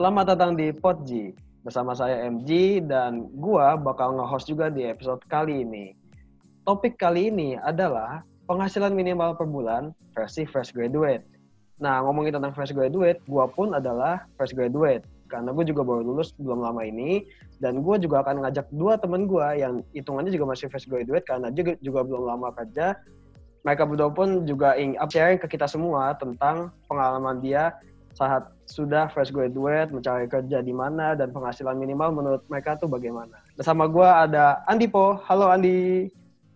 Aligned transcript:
Selamat 0.00 0.32
datang 0.32 0.56
di 0.56 0.72
Podji. 0.72 1.36
Bersama 1.60 1.92
saya 1.92 2.24
MG 2.24 2.80
dan 2.88 3.28
gua 3.36 3.76
bakal 3.76 4.16
nge-host 4.16 4.48
juga 4.48 4.72
di 4.72 4.88
episode 4.88 5.20
kali 5.28 5.60
ini. 5.60 5.92
Topik 6.64 6.96
kali 6.96 7.28
ini 7.28 7.60
adalah 7.60 8.24
penghasilan 8.48 8.96
minimal 8.96 9.36
per 9.36 9.44
bulan 9.44 9.92
versi 10.16 10.48
fresh 10.48 10.72
graduate. 10.72 11.20
Nah, 11.84 12.00
ngomongin 12.00 12.32
tentang 12.32 12.56
fresh 12.56 12.72
graduate, 12.72 13.20
gua 13.28 13.44
pun 13.52 13.76
adalah 13.76 14.24
fresh 14.40 14.56
graduate. 14.56 15.04
Karena 15.28 15.52
gue 15.52 15.68
juga 15.68 15.84
baru 15.84 16.00
lulus 16.00 16.32
belum 16.40 16.64
lama 16.64 16.80
ini, 16.80 17.28
dan 17.60 17.84
gue 17.84 18.00
juga 18.00 18.24
akan 18.24 18.40
ngajak 18.40 18.72
dua 18.72 18.96
temen 18.96 19.28
gue 19.28 19.46
yang 19.60 19.84
hitungannya 19.92 20.32
juga 20.32 20.56
masih 20.56 20.72
fresh 20.72 20.88
graduate 20.88 21.28
karena 21.28 21.52
juga, 21.52 21.76
juga 21.84 22.08
belum 22.08 22.24
lama 22.24 22.48
kerja. 22.56 22.96
Mereka 23.68 23.84
berdua 23.84 24.08
pun 24.08 24.48
juga 24.48 24.80
ingin 24.80 24.96
sharing 24.96 25.36
ke 25.36 25.44
kita 25.44 25.68
semua 25.68 26.16
tentang 26.16 26.72
pengalaman 26.88 27.44
dia 27.44 27.76
saat 28.14 28.50
sudah 28.66 29.10
fresh 29.10 29.34
graduate, 29.34 29.90
mencari 29.90 30.30
kerja 30.30 30.62
di 30.62 30.70
mana, 30.70 31.18
dan 31.18 31.34
penghasilan 31.34 31.74
minimal 31.74 32.14
menurut 32.14 32.42
mereka 32.46 32.78
tuh 32.78 32.86
bagaimana. 32.86 33.42
Bersama 33.58 33.90
gue 33.90 34.06
ada 34.06 34.62
Andi 34.70 34.86
Po. 34.86 35.18
Halo 35.26 35.50
Andi. 35.50 36.10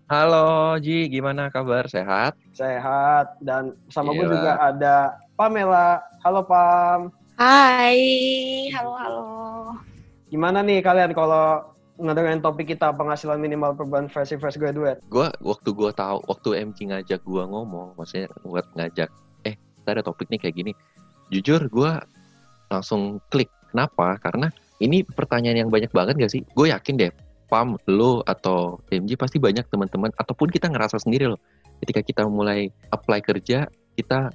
Halo 0.06 0.76
Ji, 0.78 1.08
gimana 1.08 1.48
kabar? 1.48 1.88
Sehat? 1.88 2.36
Sehat. 2.52 3.40
Dan 3.40 3.74
bersama 3.88 4.12
gue 4.12 4.26
juga 4.28 4.60
ada 4.60 5.18
Pamela. 5.34 6.04
Halo 6.22 6.46
Pam. 6.46 7.10
Hai, 7.34 7.98
halo 8.70 8.94
halo. 8.94 9.26
Gimana 10.30 10.62
nih 10.62 10.86
kalian 10.86 11.10
kalau 11.10 11.74
ngedengerin 11.98 12.42
topik 12.42 12.74
kita 12.74 12.90
penghasilan 12.94 13.38
minimal 13.38 13.74
per 13.74 13.86
bulan 13.86 14.06
versi 14.10 14.34
fresh 14.38 14.58
graduate? 14.58 15.02
Gua 15.06 15.30
waktu 15.42 15.70
gua 15.70 15.94
tahu, 15.94 16.22
waktu 16.26 16.70
MC 16.70 16.90
ngajak 16.90 17.22
gua 17.22 17.46
ngomong, 17.46 17.94
maksudnya 17.94 18.30
buat 18.42 18.66
ngajak, 18.74 19.10
eh, 19.46 19.54
kita 19.54 19.88
ada 19.98 20.02
topik 20.02 20.26
nih 20.30 20.40
kayak 20.42 20.56
gini. 20.58 20.72
Jujur 21.32 21.66
gua 21.72 22.02
langsung 22.72 23.22
klik. 23.30 23.50
Kenapa? 23.70 24.18
Karena 24.22 24.50
ini 24.82 25.02
pertanyaan 25.02 25.66
yang 25.66 25.70
banyak 25.70 25.90
banget 25.90 26.14
gak 26.18 26.32
sih? 26.32 26.42
Gue 26.54 26.70
yakin 26.70 26.94
deh, 26.94 27.10
Pam, 27.50 27.78
lo 27.90 28.22
atau 28.26 28.78
MG 28.90 29.18
pasti 29.18 29.38
banyak 29.38 29.66
teman-teman 29.66 30.10
ataupun 30.14 30.50
kita 30.50 30.70
ngerasa 30.70 30.98
sendiri 31.02 31.30
loh. 31.30 31.38
Ketika 31.82 32.00
kita 32.02 32.22
mulai 32.26 32.70
apply 32.94 33.18
kerja, 33.22 33.66
kita 33.98 34.30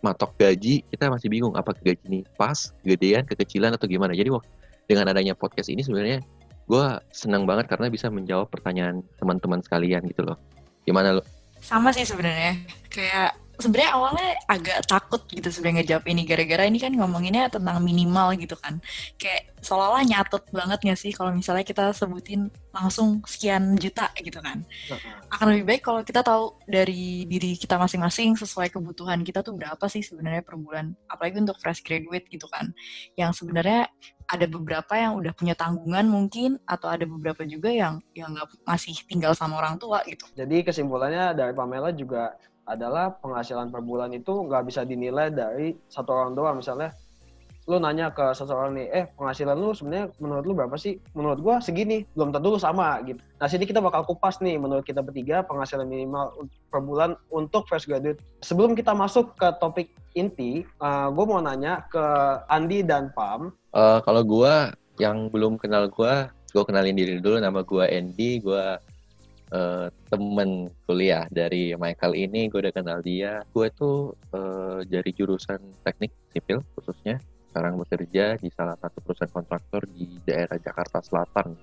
matok 0.00 0.32
gaji, 0.40 0.80
kita 0.88 1.12
masih 1.12 1.28
bingung 1.28 1.52
apa 1.56 1.76
gaji 1.76 2.00
ini 2.08 2.20
pas, 2.40 2.72
gedean, 2.84 3.24
kekecilan 3.28 3.76
atau 3.76 3.84
gimana. 3.84 4.16
Jadi 4.16 4.32
wak- 4.32 4.48
dengan 4.88 5.06
adanya 5.06 5.38
podcast 5.38 5.70
ini 5.70 5.86
sebenarnya 5.86 6.18
gue 6.66 6.86
senang 7.14 7.46
banget 7.46 7.70
karena 7.70 7.86
bisa 7.86 8.10
menjawab 8.10 8.50
pertanyaan 8.50 9.06
teman-teman 9.22 9.62
sekalian 9.62 10.02
gitu 10.08 10.26
loh. 10.26 10.34
Gimana 10.82 11.20
lo? 11.20 11.22
Sama 11.60 11.92
sih 11.92 12.02
sebenarnya. 12.02 12.56
Kayak 12.88 13.36
sebenarnya 13.60 13.92
awalnya 13.94 14.28
agak 14.48 14.78
takut 14.88 15.22
gitu 15.30 15.48
sebenarnya 15.48 15.84
ngejawab 15.84 16.04
ini 16.08 16.22
gara-gara 16.26 16.64
ini 16.66 16.78
kan 16.80 16.92
ngomonginnya 16.92 17.52
tentang 17.52 17.78
minimal 17.84 18.34
gitu 18.40 18.56
kan. 18.58 18.80
Kayak 19.20 19.54
seolah-olah 19.60 20.04
nyatet 20.08 20.44
banget 20.50 20.78
gak 20.80 20.98
sih 20.98 21.12
kalau 21.12 21.30
misalnya 21.36 21.64
kita 21.64 21.92
sebutin 21.92 22.48
langsung 22.72 23.20
sekian 23.28 23.76
juta 23.76 24.08
gitu 24.18 24.40
kan. 24.40 24.64
Akan 25.28 25.52
lebih 25.52 25.64
baik 25.68 25.82
kalau 25.84 26.00
kita 26.00 26.24
tahu 26.24 26.56
dari 26.64 27.28
diri 27.28 27.54
kita 27.54 27.76
masing-masing 27.76 28.34
sesuai 28.40 28.72
kebutuhan 28.72 29.20
kita 29.20 29.44
tuh 29.44 29.54
berapa 29.54 29.84
sih 29.86 30.00
sebenarnya 30.00 30.42
per 30.42 30.56
bulan. 30.56 30.96
Apalagi 31.06 31.44
untuk 31.44 31.60
fresh 31.60 31.84
graduate 31.84 32.26
gitu 32.32 32.48
kan. 32.48 32.72
Yang 33.14 33.44
sebenarnya 33.44 33.86
ada 34.30 34.46
beberapa 34.46 34.94
yang 34.94 35.18
udah 35.18 35.34
punya 35.34 35.58
tanggungan 35.58 36.06
mungkin 36.06 36.62
atau 36.62 36.86
ada 36.86 37.02
beberapa 37.02 37.42
juga 37.42 37.66
yang 37.74 37.98
yang 38.14 38.30
nggak 38.30 38.62
masih 38.62 38.94
tinggal 39.10 39.34
sama 39.34 39.58
orang 39.58 39.74
tua 39.74 40.06
gitu. 40.06 40.22
Jadi 40.38 40.62
kesimpulannya 40.62 41.34
dari 41.34 41.50
Pamela 41.50 41.90
juga 41.90 42.38
adalah 42.70 43.18
penghasilan 43.18 43.74
per 43.74 43.82
bulan 43.82 44.14
itu 44.14 44.46
nggak 44.46 44.70
bisa 44.70 44.86
dinilai 44.86 45.34
dari 45.34 45.74
satu 45.90 46.14
orang 46.14 46.38
doang. 46.38 46.62
Misalnya 46.62 46.94
lu 47.68 47.78
nanya 47.78 48.10
ke 48.10 48.34
seseorang 48.34 48.74
nih, 48.74 48.86
eh 48.90 49.04
penghasilan 49.14 49.54
lu 49.54 49.70
sebenarnya 49.70 50.10
menurut 50.18 50.42
lu 50.42 50.54
berapa 50.58 50.74
sih? 50.74 50.98
Menurut 51.14 51.38
gua 51.38 51.62
segini, 51.62 52.02
belum 52.18 52.34
tentu 52.34 52.54
lu 52.54 52.58
sama 52.58 52.98
gitu. 53.06 53.22
Nah 53.38 53.46
sini 53.46 53.62
kita 53.62 53.78
bakal 53.78 54.02
kupas 54.02 54.42
nih 54.42 54.58
menurut 54.58 54.82
kita 54.82 55.02
bertiga 55.02 55.46
penghasilan 55.46 55.86
minimal 55.86 56.34
per 56.66 56.82
bulan 56.82 57.14
untuk 57.30 57.70
fresh 57.70 57.86
graduate. 57.86 58.18
Sebelum 58.42 58.74
kita 58.74 58.90
masuk 58.90 59.38
ke 59.38 59.54
topik 59.62 59.94
inti, 60.18 60.66
gue 60.82 61.24
mau 61.30 61.38
nanya 61.38 61.86
ke 61.86 62.02
Andi 62.50 62.82
dan 62.82 63.14
Pam. 63.14 63.54
Eh, 63.70 63.98
kalau 64.02 64.26
gua 64.26 64.74
yang 64.98 65.30
belum 65.30 65.54
kenal 65.54 65.86
gua, 65.86 66.34
gua 66.50 66.66
kenalin 66.66 66.98
diri 66.98 67.22
dulu. 67.22 67.38
Nama 67.38 67.62
gua 67.62 67.86
Andy, 67.86 68.42
gua 68.42 68.82
eh, 69.50 69.88
temen 70.10 70.70
kuliah 70.86 71.26
dari 71.30 71.74
Michael 71.74 72.14
ini. 72.16 72.50
Gue 72.50 72.64
udah 72.64 72.74
kenal 72.74 72.98
dia. 73.02 73.42
Gue 73.52 73.70
tuh 73.74 74.14
eh, 74.34 74.86
dari 74.86 75.10
jurusan 75.14 75.60
teknik 75.82 76.14
sipil 76.32 76.62
khususnya. 76.74 77.18
Sekarang 77.50 77.82
bekerja 77.82 78.38
di 78.38 78.48
salah 78.54 78.78
satu 78.78 79.02
perusahaan 79.02 79.34
kontraktor 79.34 79.82
di 79.90 80.22
daerah 80.22 80.54
Jakarta 80.54 81.02
Selatan 81.02 81.58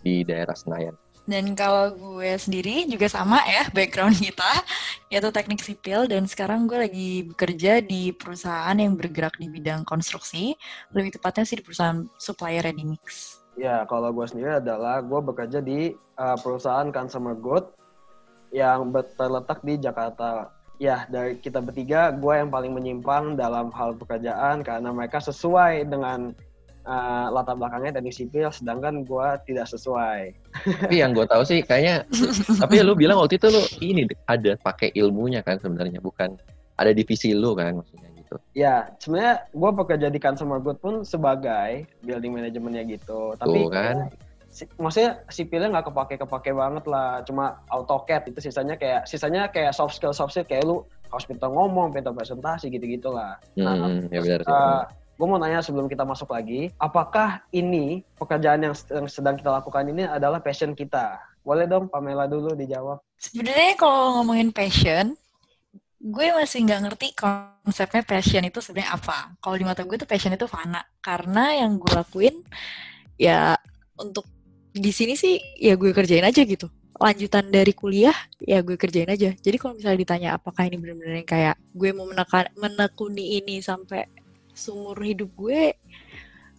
di 0.00 0.24
daerah 0.24 0.56
Senayan. 0.56 0.96
Dan 1.28 1.52
kalau 1.52 1.92
gue 1.94 2.32
sendiri 2.40 2.88
juga 2.88 3.06
sama 3.06 3.38
ya 3.44 3.68
background 3.70 4.16
kita 4.18 4.64
yaitu 5.12 5.28
teknik 5.30 5.60
sipil 5.60 6.08
dan 6.08 6.24
sekarang 6.24 6.64
gue 6.64 6.78
lagi 6.80 7.10
bekerja 7.28 7.84
di 7.84 8.10
perusahaan 8.10 8.74
yang 8.74 8.96
bergerak 8.96 9.36
di 9.36 9.46
bidang 9.52 9.84
konstruksi 9.84 10.56
lebih 10.96 11.20
tepatnya 11.20 11.44
sih 11.44 11.60
di 11.60 11.64
perusahaan 11.64 12.02
supplier 12.16 12.64
ready 12.64 12.82
mix. 12.82 13.39
Ya, 13.58 13.82
kalau 13.90 14.14
gue 14.14 14.26
sendiri 14.26 14.62
adalah 14.62 15.02
gue 15.02 15.20
bekerja 15.20 15.58
di 15.58 15.94
uh, 16.18 16.36
perusahaan 16.38 16.88
consumer 16.94 17.34
good 17.34 17.66
yang 18.54 18.90
terletak 19.18 19.62
di 19.62 19.78
Jakarta. 19.78 20.54
Ya, 20.80 21.04
dari 21.12 21.36
kita 21.36 21.60
bertiga, 21.60 22.08
gue 22.14 22.34
yang 22.40 22.48
paling 22.48 22.72
menyimpang 22.72 23.36
dalam 23.36 23.68
hal 23.76 24.00
pekerjaan 24.00 24.64
karena 24.64 24.88
mereka 24.96 25.20
sesuai 25.20 25.84
dengan 25.92 26.32
uh, 26.88 27.28
latar 27.28 27.60
belakangnya 27.60 28.00
teknik 28.00 28.16
sipil, 28.16 28.48
sedangkan 28.48 29.04
gue 29.04 29.28
tidak 29.44 29.68
sesuai. 29.68 30.32
Tapi 30.88 30.96
yang 31.04 31.12
gue 31.12 31.28
tahu 31.28 31.44
sih 31.44 31.60
kayaknya, 31.60 32.08
tapi 32.64 32.80
lu 32.80 32.96
bilang 32.96 33.20
waktu 33.20 33.36
itu 33.36 33.52
lu 33.52 33.60
ini 33.84 34.08
ada 34.24 34.56
pakai 34.56 34.88
ilmunya 34.96 35.44
kan 35.44 35.60
sebenarnya, 35.60 36.00
bukan 36.00 36.32
ada 36.80 36.96
divisi 36.96 37.36
lu 37.36 37.52
kan 37.52 37.76
maksudnya 37.76 38.09
gitu. 38.30 38.36
Ya, 38.54 38.94
sebenarnya 39.02 39.34
gue 39.50 39.70
bekerja 39.74 40.06
di 40.06 40.18
consumer 40.22 40.62
good 40.62 40.78
pun 40.78 41.02
sebagai 41.02 41.90
building 42.00 42.32
manajemennya 42.38 42.82
gitu. 42.86 43.34
Tapi 43.34 43.58
Tuh 43.58 43.70
kan. 43.70 43.96
si- 44.50 44.70
maksudnya 44.78 45.22
sipilnya 45.26 45.68
nggak 45.70 45.90
kepake-kepake 45.90 46.50
banget 46.54 46.84
lah. 46.86 47.22
Cuma 47.26 47.58
AutoCAD 47.66 48.30
itu 48.30 48.38
sisanya 48.40 48.78
kayak 48.78 49.06
sisanya 49.06 49.50
kayak 49.50 49.74
soft 49.74 49.98
skill 49.98 50.14
soft 50.14 50.30
skill 50.30 50.46
kayak 50.46 50.62
lu 50.62 50.82
harus 51.10 51.26
pintar 51.26 51.50
ngomong, 51.50 51.90
pintar 51.90 52.14
presentasi 52.14 52.70
gitu-gitu 52.70 53.10
lah. 53.10 53.34
Nah, 53.58 53.90
Hmm, 53.90 54.06
ya 54.14 54.22
benar 54.22 54.40
sih. 54.46 54.54
gue 55.20 55.28
mau 55.28 55.36
nanya 55.36 55.60
sebelum 55.60 55.84
kita 55.84 56.00
masuk 56.00 56.32
lagi, 56.32 56.72
apakah 56.80 57.44
ini 57.52 58.00
pekerjaan 58.16 58.64
yang, 58.64 58.72
yang 58.88 59.04
sedang 59.04 59.36
kita 59.36 59.52
lakukan 59.52 59.84
ini 59.84 60.08
adalah 60.08 60.40
passion 60.40 60.72
kita? 60.72 61.20
Boleh 61.44 61.68
dong 61.68 61.92
Pamela 61.92 62.24
dulu 62.24 62.56
dijawab. 62.56 63.04
Sebenarnya 63.20 63.76
kalau 63.76 64.16
ngomongin 64.16 64.48
passion, 64.48 65.12
gue 66.00 66.32
masih 66.32 66.64
nggak 66.64 66.80
ngerti 66.88 67.06
konsepnya 67.12 68.00
passion 68.00 68.40
itu 68.48 68.58
sebenarnya 68.64 68.96
apa. 68.96 69.36
Kalau 69.36 69.56
di 69.60 69.64
mata 69.68 69.84
gue 69.84 69.96
tuh 70.00 70.08
passion 70.08 70.32
itu 70.32 70.48
fana. 70.48 70.80
Karena 71.04 71.60
yang 71.60 71.76
gue 71.76 71.92
lakuin 71.92 72.40
ya 73.20 73.52
untuk 74.00 74.24
di 74.72 74.88
sini 74.96 75.12
sih 75.12 75.36
ya 75.60 75.76
gue 75.76 75.92
kerjain 75.92 76.24
aja 76.24 76.40
gitu. 76.40 76.72
Lanjutan 76.96 77.52
dari 77.52 77.76
kuliah 77.76 78.16
ya 78.40 78.64
gue 78.64 78.80
kerjain 78.80 79.12
aja. 79.12 79.36
Jadi 79.36 79.56
kalau 79.60 79.76
misalnya 79.76 79.98
ditanya 80.00 80.28
apakah 80.40 80.64
ini 80.64 80.80
benar-benar 80.80 81.20
yang 81.20 81.28
kayak 81.28 81.56
gue 81.76 81.90
mau 81.92 82.08
menekan 82.08 82.48
menekuni 82.56 83.44
ini 83.44 83.60
sampai 83.60 84.08
seumur 84.56 84.96
hidup 85.04 85.28
gue 85.36 85.76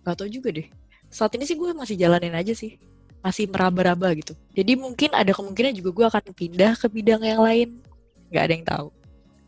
nggak 0.05 0.15
tahu 0.21 0.29
juga 0.29 0.53
deh. 0.53 0.69
Saat 1.09 1.33
ini 1.33 1.49
sih 1.49 1.57
gue 1.57 1.73
masih 1.73 1.97
jalanin 1.97 2.37
aja 2.37 2.53
sih 2.53 2.77
masih 3.25 3.49
meraba-raba 3.49 4.13
gitu. 4.17 4.37
Jadi 4.53 4.77
mungkin 4.77 5.13
ada 5.17 5.33
kemungkinan 5.33 5.73
juga 5.77 5.89
gue 5.93 6.05
akan 6.13 6.23
pindah 6.33 6.77
ke 6.77 6.85
bidang 6.89 7.21
yang 7.25 7.41
lain. 7.41 7.81
Nggak 8.29 8.43
ada 8.45 8.53
yang 8.53 8.65
tahu. 8.69 9.00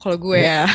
Kalau 0.03 0.19
gue 0.19 0.35
ya. 0.43 0.67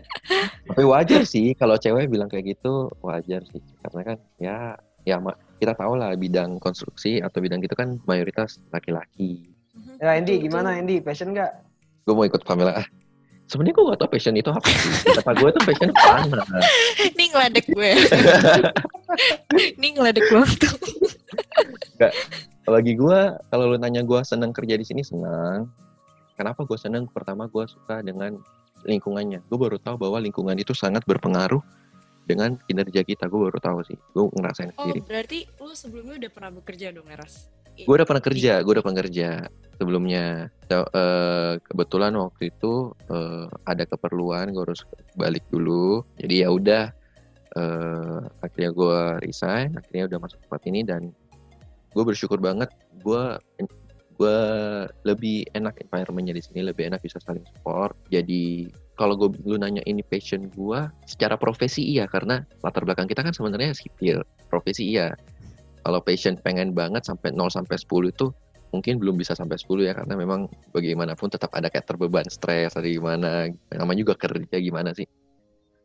Tapi 0.70 0.82
wajar 0.86 1.26
sih 1.26 1.50
kalau 1.58 1.74
cewek 1.74 2.06
bilang 2.06 2.30
kayak 2.30 2.54
gitu 2.54 2.86
wajar 3.02 3.42
sih 3.50 3.58
karena 3.82 4.00
kan 4.06 4.16
ya 4.38 4.56
ya 5.02 5.18
kita 5.58 5.74
tahu 5.74 5.98
lah 5.98 6.14
bidang 6.14 6.62
konstruksi 6.62 7.18
atau 7.18 7.42
bidang 7.42 7.58
gitu 7.58 7.74
kan 7.74 7.98
mayoritas 8.06 8.62
laki-laki. 8.70 9.50
Ya 9.98 10.14
Andy, 10.14 10.38
Betul, 10.38 10.46
gimana. 10.46 10.78
Andy? 10.78 11.02
Passion 11.02 11.34
nggak? 11.34 11.50
Gue 12.06 12.14
mau 12.14 12.22
ikut 12.22 12.46
Pamela. 12.46 12.78
Ah, 12.78 12.86
Sebenarnya 13.50 13.74
gue 13.76 13.84
gak 13.92 14.00
tau 14.00 14.08
passion 14.08 14.34
itu 14.38 14.48
apa 14.48 14.64
sih. 14.64 15.12
Kata 15.12 15.32
gue 15.36 15.48
tuh 15.52 15.62
passion 15.68 15.90
fana. 15.92 16.40
Ini 17.12 17.24
ngeledek 17.36 17.66
gue. 17.68 17.90
Ini 19.76 19.88
ngeledek 19.92 20.24
gue 20.24 20.44
tuh. 20.56 20.76
Bagi 22.64 22.96
gue, 22.96 23.18
kalau 23.52 23.64
lu 23.68 23.76
nanya 23.76 24.00
gue 24.06 24.20
senang 24.24 24.56
kerja 24.56 24.80
di 24.80 24.86
sini 24.88 25.04
senang. 25.04 25.68
Kenapa 26.34 26.64
gue 26.64 26.78
senang? 26.78 27.04
Pertama 27.08 27.46
gue 27.46 27.64
suka 27.66 28.00
dengan 28.00 28.40
lingkungannya. 28.82 29.44
Gue 29.46 29.58
baru 29.60 29.78
tahu 29.78 29.96
bahwa 30.00 30.18
lingkungan 30.18 30.56
itu 30.58 30.72
sangat 30.72 31.04
berpengaruh 31.06 31.60
dengan 32.24 32.56
kinerja 32.66 33.02
kita. 33.02 33.26
Gue 33.28 33.50
baru 33.50 33.58
tahu 33.58 33.78
sih. 33.86 33.98
Gue 34.14 34.30
ngerasain 34.32 34.72
Oh, 34.74 34.86
sendiri. 34.86 35.00
berarti 35.06 35.38
lu 35.60 35.72
sebelumnya 35.74 36.14
udah 36.26 36.30
pernah 36.32 36.50
bekerja 36.54 36.86
dong, 36.90 37.06
Eras? 37.10 37.50
Gue 37.72 37.94
udah 37.96 38.04
pernah 38.04 38.20
kerja, 38.20 38.60
gue 38.60 38.72
udah 38.76 38.84
pernah 38.84 39.00
kerja 39.00 39.28
sebelumnya. 39.80 40.52
So, 40.68 40.84
eh, 40.92 41.56
kebetulan 41.64 42.12
waktu 42.20 42.52
itu 42.52 42.92
eh, 43.08 43.48
ada 43.64 43.84
keperluan, 43.88 44.52
gue 44.52 44.62
harus 44.68 44.84
balik 45.16 45.44
dulu. 45.48 46.04
Jadi 46.20 46.44
ya 46.44 46.48
udah 46.52 46.84
eh 47.52 48.20
akhirnya 48.40 48.72
gue 48.72 48.96
resign 49.20 49.76
akhirnya 49.76 50.08
udah 50.08 50.18
masuk 50.24 50.40
tempat 50.40 50.62
ini 50.64 50.80
dan 50.88 51.12
gue 51.92 52.00
bersyukur 52.00 52.40
banget 52.40 52.72
gue 53.04 53.22
gue 54.22 54.38
lebih 55.02 55.50
enak 55.58 55.82
environmentnya 55.82 56.38
di 56.38 56.42
sini 56.46 56.62
lebih 56.62 56.86
enak 56.86 57.02
bisa 57.02 57.18
saling 57.18 57.42
support. 57.42 57.98
Jadi 58.14 58.70
kalau 58.94 59.18
gue 59.18 59.34
lu 59.42 59.58
nanya 59.58 59.82
ini 59.82 60.06
passion 60.06 60.46
gue 60.54 60.80
secara 61.10 61.34
profesi 61.34 61.82
iya 61.82 62.06
karena 62.06 62.46
latar 62.62 62.86
belakang 62.86 63.10
kita 63.10 63.26
kan 63.26 63.34
sebenarnya 63.34 63.74
sipil. 63.74 64.22
Profesi 64.46 64.94
iya. 64.94 65.10
Kalau 65.82 65.98
passion 65.98 66.38
pengen 66.38 66.70
banget 66.70 67.02
sampai 67.02 67.34
0 67.34 67.50
sampai 67.50 67.74
10 67.74 68.14
itu 68.14 68.30
mungkin 68.70 69.02
belum 69.02 69.18
bisa 69.18 69.34
sampai 69.34 69.58
10 69.58 69.90
ya 69.90 69.92
karena 69.98 70.14
memang 70.14 70.46
bagaimanapun 70.70 71.26
tetap 71.26 71.50
ada 71.58 71.66
kayak 71.66 71.90
terbeban 71.90 72.30
stres 72.30 72.78
atau 72.78 72.86
gimana. 72.86 73.50
Namanya 73.74 74.06
juga 74.06 74.14
kerja 74.14 74.62
gimana 74.62 74.94
sih? 74.94 75.10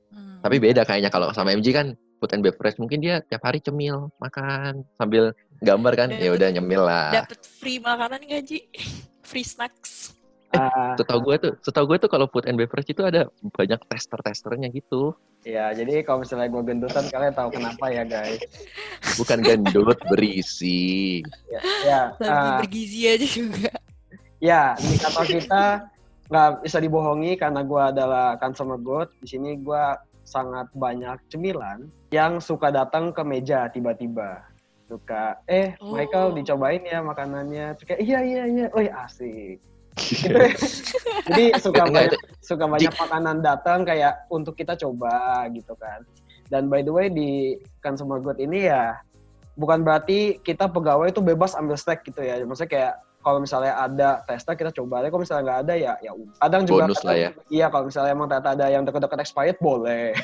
Hmm. 0.07 0.39
tapi 0.39 0.63
beda 0.63 0.87
kayaknya 0.87 1.11
kalau 1.11 1.35
sama 1.35 1.51
MG 1.51 1.75
kan 1.75 1.91
food 2.23 2.31
and 2.31 2.39
beverage 2.39 2.79
mungkin 2.79 3.03
dia 3.03 3.19
tiap 3.27 3.43
hari 3.43 3.59
cemil 3.59 4.07
makan 4.23 4.87
sambil 4.95 5.35
gambar 5.59 5.93
kan 5.95 6.09
ya 6.13 6.29
udah 6.31 6.49
nyemil 6.53 6.81
lah 6.85 7.09
Dapat 7.23 7.41
free 7.43 7.79
makanan 7.79 8.21
nggak 8.23 8.41
Ji? 8.45 8.59
Free 9.21 9.43
snacks. 9.43 10.15
Ah, 10.47 10.95
setahu 10.95 11.27
gue 11.27 11.35
tuh 11.43 11.53
setahu 11.59 11.85
gue 11.91 12.07
tuh 12.07 12.09
kalau 12.09 12.23
food 12.31 12.47
and 12.47 12.55
beverage 12.55 12.87
itu 12.87 13.03
ada 13.03 13.27
banyak 13.51 13.75
tester-testernya 13.91 14.71
gitu 14.71 15.11
ya, 15.43 15.75
jadi 15.75 16.07
kalau 16.07 16.23
misalnya 16.23 16.47
gue 16.47 16.63
gendutan, 16.63 17.03
kalian 17.07 17.35
tahu 17.35 17.51
kenapa 17.51 17.91
ya 17.91 18.07
guys. 18.07 18.39
bukan 19.19 19.43
gendut 19.43 19.99
berisi 20.07 21.19
Ya, 21.51 21.59
ya, 21.83 22.01
Lebih 22.15 22.31
ah, 22.31 22.57
bergizi 22.63 22.99
aja 23.11 23.27
juga. 23.27 23.71
ya 24.39 24.63
di 24.79 24.95
kantor 24.95 25.25
kita 25.27 25.63
nggak 26.31 26.49
bisa 26.63 26.77
dibohongi 26.79 27.35
karena 27.35 27.61
gue 27.67 27.81
adalah 27.83 28.39
consumer 28.39 28.79
good. 28.79 29.11
Di 29.19 29.35
sini 29.35 29.59
gue 29.59 29.83
sangat 30.23 30.71
banyak 30.71 31.27
cemilan 31.27 31.91
yang 32.07 32.39
suka 32.39 32.71
datang 32.71 33.11
ke 33.11 33.19
meja 33.19 33.67
tiba-tiba. 33.67 34.46
Suka, 34.87 35.43
eh 35.45 35.75
Oh. 35.83 35.91
Michael 35.93 36.31
dicobain 36.39 36.79
ya 36.81 37.03
makanannya. 37.03 37.75
Terus 37.75 37.87
kayak, 37.91 38.01
iya 38.01 38.19
iya 38.23 38.43
iya, 38.47 38.65
oh 38.71 38.79
asik. 38.79 39.59
Gitu. 39.97 40.31
Jadi 41.27 41.45
suka 41.59 41.83
banyak 41.89 42.15
itu- 42.15 42.21
suka 42.39 42.65
banyak 42.69 42.93
makanan 42.95 43.37
datang 43.43 43.83
kayak 43.83 44.23
untuk 44.31 44.55
kita 44.55 44.79
coba 44.79 45.43
gitu 45.51 45.75
kan. 45.75 46.07
Dan 46.47 46.71
by 46.71 46.79
the 46.79 46.93
way 46.93 47.11
di 47.11 47.59
consumer 47.83 48.23
good 48.23 48.39
ini 48.39 48.71
ya 48.71 48.95
bukan 49.59 49.83
berarti 49.83 50.39
kita 50.39 50.69
pegawai 50.71 51.11
itu 51.11 51.19
bebas 51.19 51.57
ambil 51.57 51.75
snack 51.75 52.07
gitu 52.07 52.23
ya. 52.23 52.39
Maksudnya 52.45 52.71
kayak 52.71 52.93
kalau 53.27 53.43
misalnya 53.43 53.75
ada 53.75 54.23
tester 54.23 54.55
kita 54.55 54.71
coba 54.71 55.03
aja, 55.03 55.11
kalau 55.11 55.27
misalnya 55.27 55.43
nggak 55.43 55.59
ada 55.67 55.73
ya 55.75 55.93
ya 55.99 56.11
udah. 56.15 56.35
Kadang 56.39 56.63
juga 56.63 56.87
Bonus 56.87 57.03
lah 57.03 57.15
ya. 57.19 57.29
Iya 57.51 57.67
kalau 57.67 57.91
misalnya 57.91 58.11
emang 58.15 58.31
ternyata 58.31 58.49
ada 58.55 58.65
yang 58.71 58.87
dekat-dekat 58.87 59.19
expired 59.19 59.59
boleh. 59.59 60.15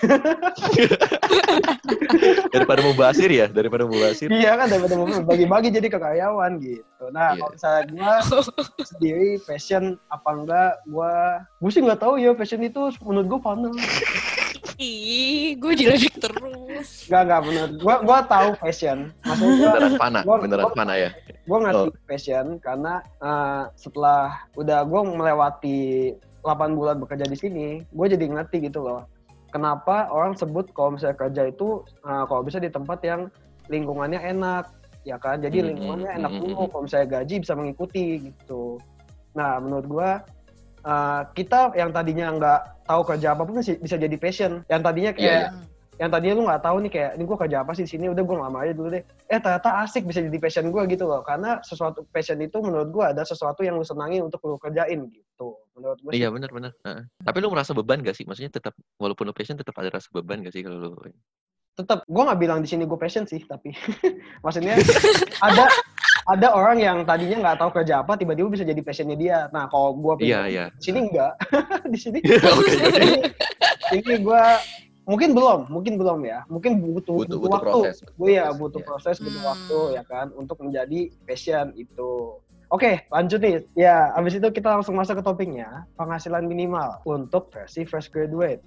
daripada 2.53 2.79
mau 2.85 2.95
basir 2.95 3.27
ya 3.27 3.49
daripada 3.49 3.83
mau 3.83 3.97
basir 3.97 4.29
iya 4.29 4.55
kan 4.55 4.69
daripada 4.69 4.93
mau 4.95 5.09
bagi-bagi 5.25 5.73
jadi 5.73 5.87
ke 5.91 5.99
karyawan 5.99 6.61
gitu. 6.61 7.03
Nah 7.11 7.33
Iya. 7.33 7.41
kalau 7.41 7.51
misalnya 7.51 7.81
gue 7.89 8.13
sendiri 8.93 9.29
passion 9.43 9.83
apa 10.07 10.29
enggak, 10.31 10.71
gue 10.87 11.13
gue 11.59 11.71
sih 11.73 11.81
nggak 11.83 11.99
tahu 11.99 12.15
ya 12.21 12.31
passion 12.37 12.61
itu 12.63 12.93
menurut 13.03 13.27
gue 13.27 13.39
fun. 13.43 13.59
Ih, 14.75 15.53
gue 15.55 15.73
diledek 15.75 16.17
terus. 16.17 17.05
Enggak, 17.05 17.21
enggak 17.21 17.41
menurut 17.43 17.73
gua 17.77 17.95
gua 18.01 18.19
tahu 18.23 18.49
fashion. 18.57 19.13
Maksudnya 19.21 19.53
gua 19.53 19.69
beneran 19.69 19.93
panah 19.95 20.21
Gua- 20.23 20.41
beneran 20.41 20.65
gua- 20.65 20.75
panah 20.75 20.97
ya 20.97 21.09
gua 21.43 21.57
ngerti 21.61 21.87
Oh. 21.87 22.03
fashion 22.05 22.45
karena 22.57 22.93
eh, 23.19 23.63
setelah 23.75 24.21
udah 24.53 24.79
gua 24.83 25.01
melewati 25.03 25.79
8 26.39 26.73
bulan 26.73 26.97
bekerja 26.97 27.23
di 27.23 27.35
sini, 27.35 27.67
gue 27.85 28.07
jadi 28.09 28.25
ngerti 28.25 28.63
gitu 28.63 28.81
loh. 28.81 29.07
Kenapa 29.47 30.09
orang 30.09 30.33
sebut 30.33 30.67
kalau 30.71 30.91
misalnya 30.91 31.15
kerja 31.17 31.41
itu 31.45 31.79
eh, 32.01 32.23
kalau 32.25 32.41
bisa 32.41 32.57
di 32.57 32.67
tempat 32.67 32.99
yang 33.01 33.31
lingkungannya 33.67 34.19
enak, 34.19 34.67
ya 35.03 35.15
kan? 35.17 35.39
Jadi 35.39 35.59
Hmm, 35.59 35.67
lingkungannya 35.69 36.09
enak 36.13 36.31
hmm, 36.31 36.39
dulu. 36.41 36.55
hmm. 36.57 36.67
Kalau 36.67 36.83
misalnya 36.83 37.07
gaji 37.13 37.35
bisa 37.37 37.53
mengikuti 37.53 38.03
gitu. 38.25 38.75
Nah, 39.31 39.55
menurut 39.57 39.85
gua 39.85 40.09
eh, 40.83 41.21
kita 41.33 41.73
yang 41.79 41.89
tadinya 41.95 42.27
nggak 42.35 42.59
tahu 42.87 43.01
kerja 43.07 43.27
apa 43.33 43.41
pun 43.47 43.59
bisa 43.59 43.75
bisa 43.79 43.95
jadi 43.95 44.15
passion. 44.19 44.61
Yang 44.67 44.81
tadinya 44.83 45.11
kayak 45.15 45.41
iya. 45.47 45.47
yang 46.01 46.09
tadinya 46.11 46.33
lu 46.35 46.43
nggak 46.45 46.63
tahu 46.63 46.77
nih 46.83 46.91
kayak 46.91 47.11
ini 47.15 47.23
gue 47.23 47.37
kerja 47.39 47.57
apa 47.63 47.71
sih? 47.73 47.83
Di 47.87 47.91
sini 47.95 48.05
udah 48.11 48.23
gue 48.23 48.35
ngelamar 48.35 48.59
aja 48.67 48.73
dulu 48.75 48.87
deh. 48.91 49.03
Eh 49.31 49.39
ternyata 49.39 49.69
asik 49.83 50.03
bisa 50.03 50.19
jadi 50.19 50.37
passion 50.39 50.67
gue 50.69 50.83
gitu 50.91 51.05
loh. 51.07 51.23
Karena 51.23 51.63
sesuatu 51.63 52.03
passion 52.11 52.37
itu 52.43 52.57
menurut 52.59 52.89
gue 52.91 53.03
ada 53.03 53.23
sesuatu 53.23 53.63
yang 53.63 53.79
lu 53.79 53.85
senangi 53.87 54.19
untuk 54.19 54.43
lu 54.43 54.59
kerjain 54.59 55.07
gitu 55.09 55.57
menurut 55.73 55.97
gue 56.05 56.11
iya 56.13 56.29
benar 56.29 56.49
benar. 56.53 56.71
Heeh. 56.85 57.03
tapi 57.25 57.37
lu 57.41 57.49
merasa 57.49 57.73
beban 57.73 57.99
gak 58.05 58.15
sih? 58.17 58.25
Maksudnya 58.27 58.53
tetap 58.53 58.77
walaupun 59.01 59.29
lu 59.29 59.33
passion 59.33 59.57
tetap 59.57 59.73
ada 59.81 59.89
rasa 59.89 60.07
beban 60.13 60.45
gak 60.45 60.53
sih 60.53 60.61
kalau 60.61 60.93
lu? 60.93 61.09
Tetap. 61.73 62.05
Gue 62.05 62.21
nggak 62.21 62.37
bilang 62.39 62.59
di 62.61 62.69
sini 62.69 62.85
gue 62.85 62.99
passion 62.99 63.25
sih 63.25 63.41
tapi 63.41 63.73
maksudnya 64.45 64.77
ada 65.47 65.65
ada 66.23 66.47
orang 66.49 66.77
yang 66.77 66.97
tadinya 67.03 67.37
nggak 67.43 67.57
tahu 67.59 67.71
kerja 67.73 67.99
apa 67.99 68.15
tiba-tiba 68.15 68.47
bisa 68.47 68.63
jadi 68.63 68.79
passionnya 68.79 69.15
dia. 69.15 69.37
Nah 69.51 69.67
kalau 69.67 69.91
gue 69.93 70.23
iya 70.23 70.47
iya. 70.47 70.65
di 70.71 70.81
sini 70.81 70.99
enggak 71.07 71.33
di 71.93 71.97
sini. 71.97 72.19
Oke 72.57 72.73
oke. 72.79 73.03
Ini, 73.93 74.13
gue 74.19 74.43
mungkin 75.03 75.35
belum 75.35 75.59
mungkin 75.67 75.93
belum 75.97 76.19
ya. 76.23 76.47
Mungkin 76.47 76.79
butuh 76.79 77.13
Butuh- 77.13 77.27
butuh, 77.27 77.37
butuh 77.37 77.51
waktu. 77.53 77.65
proses, 77.67 77.95
butuh 77.99 78.13
gue 78.15 78.29
ya 78.31 78.43
proses, 78.45 78.57
butuh 78.57 78.79
ya. 78.79 78.85
proses 78.85 79.15
butuh 79.19 79.41
Hmm. 79.41 79.51
waktu 79.51 79.79
ya 79.91 80.03
kan 80.05 80.27
untuk 80.33 80.57
menjadi 80.59 80.99
passion 81.27 81.65
itu. 81.75 82.11
Oke 82.67 83.05
lanjut 83.07 83.37
nih. 83.37 83.55
Ya 83.75 84.09
abis 84.13 84.33
itu 84.33 84.47
kita 84.49 84.71
langsung 84.71 84.95
masuk 84.95 85.19
ke 85.19 85.23
topiknya 85.23 85.69
penghasilan 85.93 86.41
minimal 86.43 87.03
untuk 87.03 87.51
versi 87.51 87.83
fresh 87.83 88.07
graduate. 88.07 88.63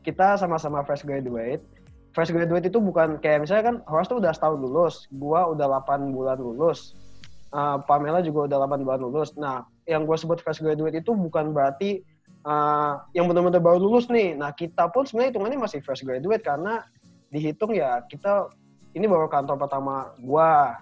Kita 0.00 0.36
sama-sama 0.36 0.80
fresh 0.80 1.02
graduate 1.02 1.64
fresh 2.10 2.30
graduate 2.34 2.66
itu 2.66 2.78
bukan 2.82 3.18
kayak 3.22 3.46
misalnya 3.46 3.64
kan 3.70 3.76
Horace 3.86 4.10
tuh 4.10 4.18
udah 4.18 4.32
setahun 4.34 4.58
lulus 4.58 5.06
gua 5.14 5.50
udah 5.50 5.66
8 5.84 6.14
bulan 6.14 6.38
lulus 6.40 6.94
Uh, 7.50 7.82
Pamela 7.82 8.22
juga 8.22 8.46
udah 8.46 8.62
8 8.62 8.86
bulan 8.86 9.02
lulus 9.02 9.34
nah 9.34 9.66
yang 9.82 10.06
gue 10.06 10.14
sebut 10.14 10.38
fresh 10.38 10.62
graduate 10.62 11.02
itu 11.02 11.10
bukan 11.10 11.50
berarti 11.50 11.98
uh, 12.46 13.02
yang 13.12 13.28
benar-benar 13.28 13.60
baru 13.60 13.78
lulus 13.80 14.06
nih. 14.08 14.36
Nah 14.36 14.54
kita 14.54 14.88
pun 14.92 15.04
sebenarnya 15.04 15.36
hitungannya 15.36 15.58
masih 15.60 15.80
fresh 15.82 16.06
graduate 16.06 16.44
karena 16.44 16.84
dihitung 17.30 17.74
ya 17.74 18.02
kita 18.06 18.50
ini 18.94 19.06
baru 19.06 19.26
kantor 19.26 19.56
pertama 19.58 20.14
gua. 20.22 20.78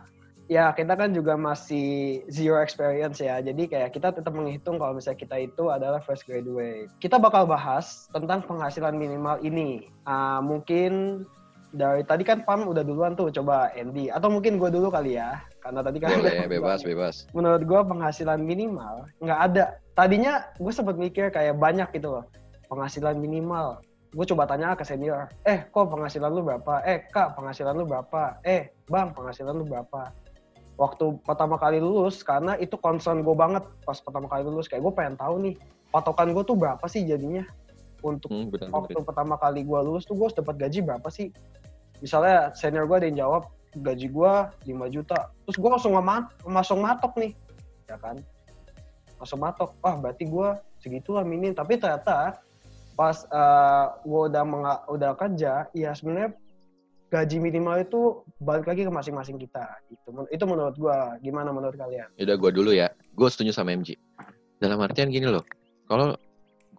Ya 0.49 0.73
kita 0.73 0.97
kan 0.97 1.13
juga 1.13 1.37
masih 1.37 2.25
zero 2.33 2.57
experience 2.57 3.21
ya. 3.21 3.37
Jadi 3.45 3.69
kayak 3.69 3.93
kita 3.93 4.17
tetap 4.17 4.33
menghitung 4.33 4.81
kalau 4.81 4.97
misalnya 4.97 5.21
kita 5.21 5.37
itu 5.45 5.69
adalah 5.69 6.01
fresh 6.01 6.25
graduate. 6.25 6.89
Kita 7.05 7.21
bakal 7.21 7.45
bahas 7.45 8.09
tentang 8.17 8.41
penghasilan 8.49 8.97
minimal 8.97 9.37
ini. 9.45 9.93
Ah, 10.09 10.41
mungkin 10.41 11.25
dari 11.77 12.01
tadi 12.01 12.25
kan 12.25 12.49
Pam 12.49 12.65
udah 12.65 12.81
duluan 12.81 13.13
tuh 13.13 13.29
coba 13.29 13.69
Andy 13.77 14.09
atau 14.09 14.33
mungkin 14.33 14.57
gue 14.57 14.73
dulu 14.73 14.89
kali 14.89 15.21
ya 15.21 15.37
karena 15.61 15.85
tadi 15.85 16.01
kan 16.01 16.17
boleh 16.17 16.49
bebas 16.57 16.81
bebas 16.81 17.15
menurut 17.37 17.61
gue 17.61 17.81
penghasilan 17.85 18.41
minimal 18.41 19.05
nggak 19.21 19.41
ada. 19.53 19.77
Tadinya 19.93 20.49
gue 20.57 20.73
sempat 20.73 20.97
mikir 20.97 21.29
kayak 21.29 21.61
banyak 21.61 21.93
gitu 21.93 22.21
loh 22.21 22.25
penghasilan 22.73 23.21
minimal. 23.21 23.81
Gue 24.09 24.25
coba 24.25 24.49
tanya 24.49 24.73
ke 24.73 24.89
senior, 24.89 25.29
eh 25.45 25.69
kok 25.69 25.93
penghasilan 25.93 26.33
lu 26.33 26.41
berapa? 26.41 26.81
Eh 26.89 27.05
kak 27.13 27.37
penghasilan 27.37 27.77
lu 27.77 27.85
berapa? 27.85 28.41
Eh 28.41 28.73
bang 28.89 29.13
penghasilan 29.13 29.53
lu 29.53 29.69
berapa? 29.69 30.09
Waktu 30.79 31.19
pertama 31.27 31.59
kali 31.59 31.83
lulus 31.83 32.23
karena 32.23 32.55
itu 32.55 32.79
concern 32.79 33.27
gue 33.27 33.35
banget 33.35 33.67
pas 33.83 33.99
pertama 33.99 34.31
kali 34.31 34.47
lulus 34.47 34.71
kayak 34.71 34.87
gue 34.87 34.95
pengen 34.95 35.19
tahu 35.19 35.43
nih 35.43 35.55
patokan 35.91 36.31
gue 36.31 36.45
tuh 36.47 36.55
berapa 36.55 36.85
sih 36.87 37.03
jadinya 37.03 37.43
untuk 38.07 38.31
hmm, 38.31 38.55
benar 38.55 38.69
waktu 38.71 38.99
pertama 39.03 39.35
kali 39.35 39.67
gue 39.67 39.81
lulus 39.83 40.07
tuh 40.07 40.15
gue 40.15 40.31
dapat 40.31 40.55
gaji 40.55 40.79
berapa 40.87 41.09
sih? 41.11 41.35
Misalnya 41.99 42.55
senior 42.55 42.87
gue 42.87 42.97
ada 43.03 43.07
yang 43.11 43.19
jawab 43.27 43.51
gaji 43.75 44.07
gue 44.07 44.33
5 44.71 44.95
juta, 44.95 45.35
terus 45.45 45.59
gue 45.59 45.71
langsung 45.71 45.93
ngemat, 45.99 46.25
langsung 46.47 46.79
matok 46.81 47.13
nih, 47.21 47.33
ya 47.91 47.99
kan? 47.99 48.17
Langsung 49.19 49.43
matok, 49.43 49.75
wah 49.83 49.99
berarti 49.99 50.25
gue 50.31 50.49
segitulah 50.79 51.27
minim. 51.27 51.53
Tapi 51.53 51.77
ternyata 51.77 52.39
pas 52.95 53.27
gue 54.03 54.21
udah 54.31 54.43
udah 54.89 55.11
kerja, 55.19 55.67
ya 55.75 55.91
sebenarnya 55.91 56.39
gaji 57.09 57.37
minimal 57.41 57.77
itu 57.81 58.01
balik 58.39 58.69
lagi 58.69 58.85
ke 58.85 58.93
masing-masing 58.93 59.41
kita. 59.41 59.65
Itu 59.89 60.09
men- 60.13 60.31
itu 60.31 60.45
menurut 60.45 60.77
gue. 60.77 60.99
Gimana 61.25 61.51
menurut 61.51 61.77
kalian? 61.77 62.09
udah 62.21 62.37
gue 62.37 62.51
dulu 62.53 62.71
ya. 62.77 62.93
Gue 63.17 63.29
setuju 63.33 63.51
sama 63.57 63.73
MG 63.73 63.97
dalam 64.61 64.79
artian 64.85 65.09
gini 65.09 65.25
loh. 65.25 65.43
Kalau 65.89 66.15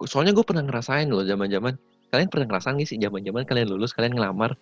soalnya 0.05 0.31
gue 0.37 0.45
pernah 0.45 0.63
ngerasain 0.63 1.09
loh 1.09 1.25
zaman 1.25 1.49
zaman 1.51 1.73
kalian 2.09 2.29
pernah 2.31 2.47
ngerasain 2.55 2.79
gak 2.79 2.89
sih 2.89 2.97
zaman 2.97 3.21
zaman 3.25 3.43
kalian 3.43 3.67
lulus 3.73 3.91
kalian 3.91 4.13
ngelamar? 4.13 4.53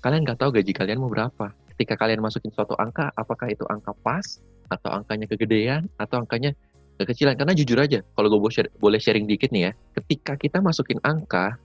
Kalian 0.00 0.24
nggak 0.24 0.36
tahu 0.40 0.50
gaji 0.56 0.72
kalian 0.72 1.00
mau 1.00 1.12
berapa. 1.12 1.52
Ketika 1.76 1.96
kalian 1.96 2.20
masukin 2.20 2.52
suatu 2.52 2.76
angka 2.76 3.12
apakah 3.16 3.48
itu 3.48 3.64
angka 3.68 3.92
pas 4.04 4.24
atau 4.72 4.90
angkanya 4.92 5.28
kegedean 5.28 5.88
atau 6.00 6.20
angkanya 6.24 6.52
kekecilan? 7.00 7.36
Karena 7.36 7.52
jujur 7.52 7.76
aja 7.80 8.00
kalau 8.16 8.28
gue 8.32 8.40
boleh 8.80 9.00
sharing 9.00 9.28
dikit 9.28 9.52
nih 9.52 9.68
ya. 9.68 9.72
Ketika 9.96 10.36
kita 10.36 10.60
masukin 10.60 11.00
angka 11.04 11.56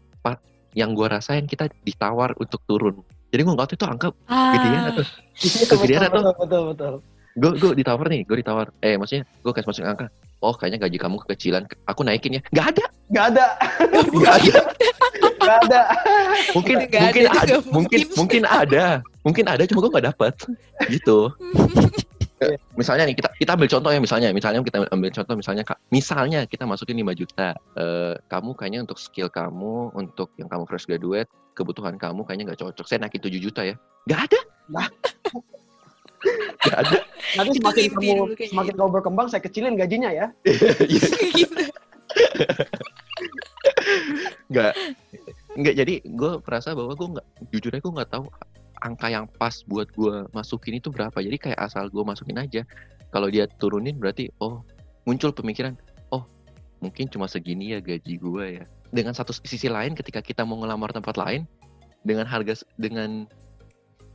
yang 0.74 0.94
gue 0.94 1.06
rasain 1.06 1.44
kita 1.44 1.68
ditawar 1.82 2.34
untuk 2.36 2.62
turun 2.64 3.02
jadi 3.30 3.42
gue 3.42 3.54
nggak 3.54 3.68
tahu 3.68 3.78
itu 3.78 3.86
angka 3.86 4.08
gedean 4.26 4.82
Ah, 4.82 4.90
atau 4.92 5.04
Kegedean 5.40 6.02
betul, 6.02 6.10
atau- 6.10 6.24
betul, 6.24 6.34
betul, 6.36 6.64
betul. 6.68 6.94
gue 7.36 7.52
gue 7.56 7.72
ditawar 7.78 8.06
nih 8.08 8.22
gue 8.24 8.38
ditawar 8.38 8.68
eh 8.80 8.96
maksudnya 8.96 9.24
gue 9.24 9.52
kasih 9.52 9.68
masukin 9.68 9.90
angka 9.90 10.08
oh 10.40 10.56
kayaknya 10.56 10.88
gaji 10.88 10.98
kamu 10.98 11.20
kekecilan, 11.20 11.68
aku 11.84 12.08
naikin 12.08 12.40
ya. 12.40 12.42
Nggak 12.48 12.68
ada, 12.72 12.86
Nggak 13.12 13.26
ada, 13.28 13.46
nggak 14.16 14.34
ada. 14.40 14.60
nggak 15.36 15.58
ada. 15.68 15.82
Mungkin 16.56 16.76
Nggak 16.80 17.02
mungkin 17.04 17.24
ada, 17.28 17.40
ada, 17.44 17.56
mungkin 17.60 17.76
mungkin. 17.76 18.02
mungkin 18.16 18.44
ada, 18.48 18.86
mungkin 19.20 19.46
ada 19.52 19.64
cuma 19.68 19.80
gue 19.84 19.92
nggak 19.92 20.08
dapat. 20.16 20.34
Gitu. 20.88 21.18
misalnya 22.76 23.04
nih 23.12 23.16
kita 23.20 23.30
kita 23.36 23.52
ambil 23.60 23.68
contoh 23.68 23.92
ya 23.92 24.00
misalnya 24.00 24.30
misalnya 24.32 24.64
kita 24.64 24.88
ambil 24.88 25.12
contoh 25.12 25.36
misalnya 25.36 25.64
Kak, 25.68 25.78
misalnya 25.92 26.40
kita 26.48 26.64
masukin 26.64 26.96
5 27.04 27.12
juta 27.20 27.52
Eh, 27.80 28.16
kamu 28.28 28.60
kayaknya 28.60 28.84
untuk 28.84 29.00
skill 29.00 29.32
kamu 29.32 29.96
untuk 29.96 30.36
yang 30.36 30.52
kamu 30.52 30.68
fresh 30.68 30.84
graduate 30.84 31.32
kebutuhan 31.56 31.96
kamu 31.96 32.28
kayaknya 32.28 32.52
nggak 32.52 32.60
cocok. 32.60 32.86
Saya 32.88 33.08
naikin 33.08 33.24
7 33.24 33.40
juta 33.40 33.62
ya. 33.64 33.76
Nggak 34.04 34.22
ada. 34.28 34.40
Nah. 34.68 34.88
nggak 36.68 36.78
ada. 36.84 36.98
Nanti 37.40 37.52
semakin 37.64 37.84
kamu 37.96 38.36
semakin 38.36 38.74
kamu 38.76 38.90
berkembang, 38.92 39.28
saya 39.32 39.40
kecilin 39.40 39.80
gajinya 39.80 40.12
ya. 40.12 40.28
Iya, 40.92 41.08
nggak. 44.52 44.74
Nggak 45.56 45.76
jadi 45.78 45.94
gue 46.04 46.32
merasa 46.44 46.76
bahwa 46.76 46.92
gue 46.98 47.08
nggak 47.16 47.28
jujur 47.54 47.72
aja 47.72 47.82
gue 47.86 47.94
nggak 47.96 48.12
tahu 48.12 48.26
angka 48.80 49.08
yang 49.12 49.26
pas 49.40 49.64
buat 49.68 49.88
gue 49.94 50.28
masukin 50.32 50.80
itu 50.80 50.90
berapa. 50.92 51.16
Jadi 51.20 51.38
kayak 51.38 51.60
asal 51.60 51.88
gue 51.92 52.04
masukin 52.04 52.40
aja. 52.40 52.64
Kalau 53.10 53.28
dia 53.28 53.50
turunin 53.58 53.98
berarti 53.98 54.30
oh 54.40 54.62
muncul 55.08 55.34
pemikiran 55.34 55.74
oh 56.14 56.24
mungkin 56.80 57.10
cuma 57.10 57.26
segini 57.26 57.76
ya 57.76 57.80
gaji 57.82 58.16
gue 58.20 58.46
ya. 58.62 58.64
Dengan 58.90 59.14
satu 59.14 59.36
sisi 59.36 59.70
lain 59.70 59.94
ketika 59.94 60.24
kita 60.24 60.42
mau 60.46 60.58
ngelamar 60.62 60.94
tempat 60.94 61.18
lain 61.18 61.46
dengan 62.02 62.26
harga 62.26 62.64
dengan 62.80 63.28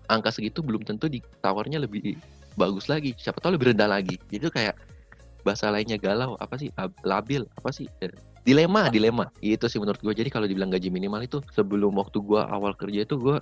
angka 0.09 0.35
segitu 0.35 0.61
belum 0.61 0.85
tentu 0.85 1.09
ditawarnya 1.09 1.83
lebih 1.83 2.17
bagus 2.55 2.87
lagi. 2.89 3.13
Siapa 3.19 3.41
tahu 3.41 3.57
lebih 3.59 3.75
rendah 3.75 3.89
lagi. 3.91 4.17
Jadi 4.31 4.43
itu 4.47 4.51
kayak 4.53 4.75
bahasa 5.45 5.69
lainnya 5.69 6.01
galau. 6.01 6.39
Apa 6.41 6.57
sih? 6.57 6.73
Ab- 6.81 6.97
labil. 7.05 7.45
Apa 7.61 7.71
sih? 7.71 7.87
Eh, 8.01 8.11
dilema 8.45 8.89
dilema. 8.93 9.29
Itu 9.41 9.67
sih 9.67 9.81
menurut 9.81 10.01
gue 10.01 10.15
jadi 10.15 10.31
kalau 10.33 10.49
dibilang 10.49 10.73
gaji 10.73 10.89
minimal 10.93 11.25
itu 11.25 11.39
sebelum 11.53 11.97
waktu 11.97 12.21
gue 12.21 12.41
awal 12.41 12.73
kerja 12.77 13.05
itu 13.05 13.17
gue 13.17 13.37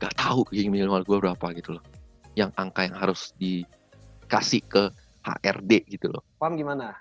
nggak 0.00 0.16
tahu 0.16 0.48
gaji 0.48 0.72
minimal 0.72 1.04
gue 1.04 1.18
berapa 1.20 1.46
gitu 1.52 1.76
loh. 1.76 1.84
Yang 2.32 2.50
angka 2.56 2.80
yang 2.88 2.96
harus 2.96 3.36
dikasih 3.36 4.64
ke 4.64 4.82
HRD 5.20 5.84
gitu 5.92 6.08
loh. 6.08 6.24
Paham 6.40 6.56
gimana? 6.56 6.96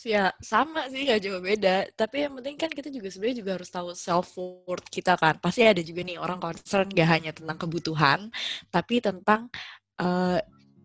ya 0.00 0.32
sama 0.40 0.88
sih 0.88 1.04
nggak 1.04 1.20
jauh 1.20 1.42
beda. 1.44 1.92
Tapi 1.92 2.24
yang 2.24 2.32
penting 2.40 2.56
kan 2.56 2.70
kita 2.72 2.88
juga 2.88 3.12
sebenarnya 3.12 3.38
juga 3.44 3.52
harus 3.60 3.68
tahu 3.68 3.88
self 3.92 4.32
worth 4.64 4.88
kita 4.88 5.20
kan. 5.20 5.36
Pasti 5.36 5.66
ada 5.66 5.82
juga 5.84 6.00
nih 6.00 6.16
orang 6.16 6.40
concern 6.40 6.88
gak 6.88 7.08
hanya 7.10 7.36
tentang 7.36 7.58
kebutuhan 7.60 8.32
tapi 8.72 9.04
tentang 9.04 9.52
eh, 10.00 10.40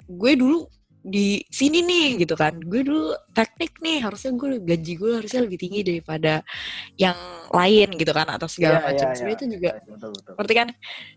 gue 0.05 0.33
dulu 0.35 0.67
di 1.05 1.45
sini 1.53 1.85
nih 1.85 2.25
gitu 2.25 2.33
kan 2.33 2.57
gue 2.57 2.81
dulu 2.81 3.13
teknik 3.29 3.77
nih 3.77 4.01
harusnya 4.01 4.33
gue 4.33 4.57
gaji 4.57 4.93
gue 4.97 5.12
harusnya 5.21 5.45
lebih 5.45 5.62
tinggi 5.62 5.85
daripada 5.85 6.41
yang 6.97 7.13
lain 7.53 7.93
gitu 7.93 8.09
kan 8.09 8.25
atau 8.25 8.50
segala 8.50 8.81
Iya, 8.81 8.85
macam 8.89 9.05
iya, 9.05 9.13
sebenarnya 9.13 9.38
iya. 9.38 9.45
itu 9.45 9.53
juga 9.53 9.69
Betul, 9.85 10.09
betul. 10.17 10.33
Ngerti 10.33 10.53
kan? 10.57 10.67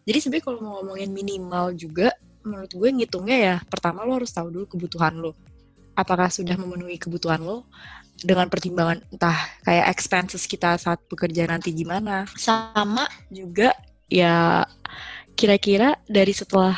Jadi 0.04 0.18
sebenarnya 0.20 0.44
kalau 0.44 0.58
mau 0.60 0.72
ngomongin 0.80 1.10
minimal 1.16 1.64
juga, 1.72 2.08
menurut 2.44 2.70
gue 2.70 2.88
ngitungnya 3.00 3.38
ya, 3.40 3.56
pertama 3.64 4.04
lo 4.04 4.12
harus 4.20 4.28
tahu 4.28 4.48
dulu 4.52 4.64
kebutuhan 4.68 5.16
lo. 5.16 5.32
Apakah 5.96 6.28
sudah 6.28 6.54
memenuhi 6.54 7.00
kebutuhan 7.00 7.40
lo 7.40 7.64
dengan 8.20 8.46
pertimbangan 8.50 9.02
entah 9.14 9.38
kayak 9.64 9.88
expenses 9.88 10.44
kita 10.44 10.76
saat 10.76 11.00
bekerja 11.08 11.48
nanti 11.48 11.72
gimana. 11.72 12.28
Sama 12.36 13.08
juga 13.32 13.72
ya 14.12 14.68
kira-kira 15.32 15.96
dari 16.06 16.34
setelah 16.34 16.74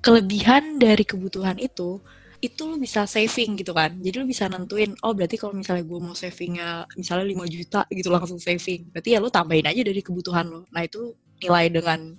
kelebihan 0.00 0.80
dari 0.80 1.04
kebutuhan 1.04 1.60
itu, 1.60 2.00
itu 2.40 2.62
lo 2.64 2.80
bisa 2.80 3.04
saving 3.04 3.60
gitu 3.60 3.76
kan. 3.76 3.92
Jadi 4.00 4.16
lo 4.16 4.24
bisa 4.24 4.48
nentuin, 4.48 4.96
oh 5.04 5.12
berarti 5.12 5.36
kalau 5.36 5.52
misalnya 5.52 5.84
gue 5.84 6.00
mau 6.00 6.16
savingnya 6.16 6.88
misalnya 6.96 7.28
5 7.28 7.44
juta 7.52 7.80
gitu 7.92 8.08
langsung 8.08 8.40
saving. 8.40 8.88
Berarti 8.88 9.12
ya 9.12 9.20
lo 9.20 9.28
tambahin 9.28 9.68
aja 9.68 9.84
dari 9.84 10.00
kebutuhan 10.00 10.48
lo. 10.48 10.64
Nah 10.72 10.82
itu 10.84 11.12
nilai 11.44 11.68
dengan 11.68 12.16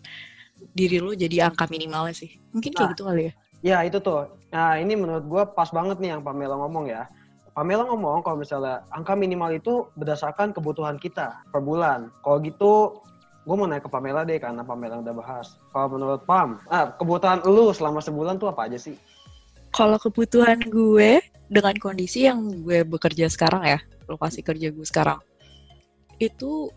diri 0.77 1.01
lo 1.01 1.17
jadi 1.17 1.49
angka 1.49 1.65
minimalnya 1.73 2.13
sih. 2.13 2.37
Mungkin 2.53 2.69
kayak 2.69 2.85
Nah. 2.85 2.93
gitu 2.93 3.03
kali 3.09 3.21
ya. 3.25 3.33
Ya 3.61 3.77
itu 3.85 3.97
tuh. 3.97 4.29
Nah 4.53 4.77
ini 4.77 4.93
menurut 4.93 5.25
gue 5.25 5.43
pas 5.57 5.69
banget 5.73 5.97
nih 5.97 6.13
yang 6.17 6.21
Pamela 6.21 6.53
ngomong 6.57 6.85
ya. 6.89 7.09
Pamela 7.57 7.83
ngomong 7.89 8.21
kalau 8.21 8.37
misalnya 8.39 8.85
angka 8.93 9.17
minimal 9.17 9.51
itu 9.57 9.89
berdasarkan 9.97 10.53
kebutuhan 10.53 11.01
kita 11.01 11.41
per 11.49 11.65
bulan. 11.65 12.13
Kalau 12.21 12.37
gitu 12.45 13.01
gue 13.41 13.55
mau 13.57 13.65
naik 13.65 13.85
ke 13.85 13.89
Pamela 13.89 14.21
deh 14.21 14.37
karena 14.37 14.61
Pamela 14.61 15.01
udah 15.01 15.13
bahas. 15.17 15.57
Kalau 15.73 15.97
menurut 15.97 16.21
Pam, 16.29 16.61
ah, 16.69 16.93
kebutuhan 16.93 17.41
lu 17.41 17.73
selama 17.73 17.97
sebulan 17.97 18.37
tuh 18.37 18.53
apa 18.53 18.69
aja 18.69 18.77
sih? 18.77 18.93
Kalau 19.71 19.97
kebutuhan 19.97 20.59
gue 20.67 21.23
dengan 21.47 21.75
kondisi 21.79 22.27
yang 22.27 22.63
gue 22.63 22.83
bekerja 22.83 23.31
sekarang 23.31 23.63
ya, 23.63 23.79
lokasi 24.07 24.43
kerja 24.43 24.67
gue 24.71 24.83
sekarang, 24.83 25.19
itu 26.19 26.67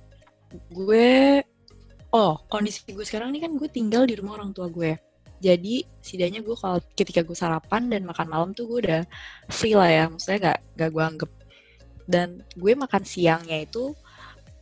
gue, 0.71 1.43
oh 2.15 2.39
kondisi 2.47 2.87
gue 2.87 3.03
sekarang 3.03 3.35
ini 3.35 3.43
kan 3.43 3.53
gue 3.59 3.67
tinggal 3.67 4.07
di 4.07 4.15
rumah 4.15 4.39
orang 4.39 4.55
tua 4.55 4.71
gue. 4.71 4.95
Jadi 5.43 5.83
setidaknya 6.01 6.41
gue 6.41 6.57
kalau 6.57 6.79
ketika 6.95 7.21
gue 7.27 7.37
sarapan 7.37 7.91
dan 7.91 8.07
makan 8.07 8.27
malam 8.31 8.51
tuh 8.55 8.71
gue 8.71 8.79
udah 8.87 9.03
free 9.51 9.75
lah 9.75 9.91
ya, 9.91 10.05
maksudnya 10.07 10.39
nggak 10.41 10.59
nggak 10.79 10.91
gue 10.95 11.03
anggap. 11.05 11.31
Dan 12.07 12.29
gue 12.55 12.73
makan 12.79 13.03
siangnya 13.03 13.59
itu 13.67 13.93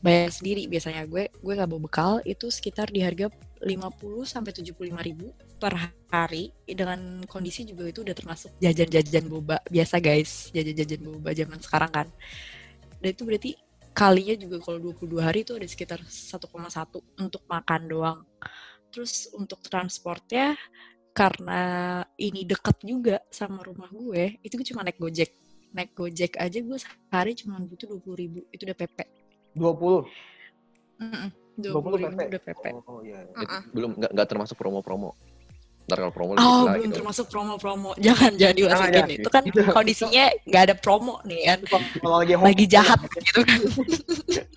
bayar 0.03 0.35
sendiri 0.35 0.67
biasanya 0.67 1.07
gue 1.07 1.31
gue 1.31 1.53
nggak 1.55 1.71
bawa 1.71 1.83
bekal 1.87 2.13
itu 2.27 2.51
sekitar 2.51 2.91
di 2.91 3.05
harga 3.07 3.31
50 3.63 4.27
sampai 4.27 4.51
75 4.51 4.91
ribu 5.07 5.31
per 5.57 5.95
hari. 6.11 6.51
Dengan 6.67 7.23
kondisi 7.31 7.63
juga 7.63 7.87
itu 7.87 8.03
udah 8.03 8.15
termasuk 8.15 8.51
jajan-jajan 8.59 9.25
boba 9.31 9.63
biasa 9.71 10.03
guys. 10.03 10.51
Jajan-jajan 10.51 11.01
boba 11.07 11.31
zaman 11.33 11.59
sekarang 11.63 11.91
kan. 11.95 12.09
Dan 12.99 13.09
itu 13.15 13.23
berarti 13.23 13.51
kalinya 13.95 14.35
juga 14.35 14.57
kalau 14.59 14.79
22 14.93 15.23
hari 15.23 15.47
itu 15.47 15.53
ada 15.55 15.67
sekitar 15.69 16.01
1,1 16.03 16.43
untuk 17.23 17.43
makan 17.47 17.81
doang. 17.87 18.21
Terus 18.93 19.31
untuk 19.33 19.63
transportnya 19.65 20.59
karena 21.13 22.01
ini 22.17 22.49
deket 22.49 22.81
juga 22.83 23.21
sama 23.29 23.61
rumah 23.61 23.93
gue 23.93 24.41
itu 24.41 24.53
gue 24.57 24.67
cuma 24.73 24.83
naik 24.83 24.99
gojek. 24.99 25.31
Naik 25.73 25.97
gojek 25.97 26.37
aja 26.37 26.59
gue 26.61 26.79
sehari 26.81 27.33
cuma 27.39 27.61
butuh 27.63 27.89
20 28.01 28.21
ribu. 28.21 28.41
Itu 28.53 28.69
udah 28.69 28.77
PP 28.77 28.99
20. 29.57 30.09
Mm-mm, 31.03 31.29
20 31.59 31.69
20 31.75 32.01
ribu 32.01 32.17
PP. 32.17 32.29
udah 32.29 32.43
PP 32.43 32.65
Oh, 32.87 33.01
iya. 33.03 33.19
iya. 33.23 33.37
Mm-mm. 33.37 33.61
belum 33.71 33.91
nggak 33.99 34.11
nggak 34.15 34.29
termasuk 34.29 34.57
promo-promo 34.57 35.13
ntar 35.83 35.99
kalau 35.99 36.15
promo 36.15 36.31
lebih 36.39 36.47
Oh, 36.47 36.63
belum 36.63 36.79
gitu 36.87 36.95
termasuk 36.95 37.27
promo-promo. 37.27 37.91
Jangan, 38.07 38.39
jangan 38.39 38.55
dimasukin. 38.55 38.93
jangan. 38.95 39.11
Itu 39.19 39.29
kan 39.35 39.43
kondisinya 39.75 40.25
nggak 40.47 40.63
ada 40.71 40.75
promo 40.79 41.19
nih 41.27 41.41
kan. 41.43 41.59
Kalau 41.99 42.23
lagi 42.23 42.65
jahat 42.71 43.03
gitu 43.19 43.43
kan. 43.43 43.59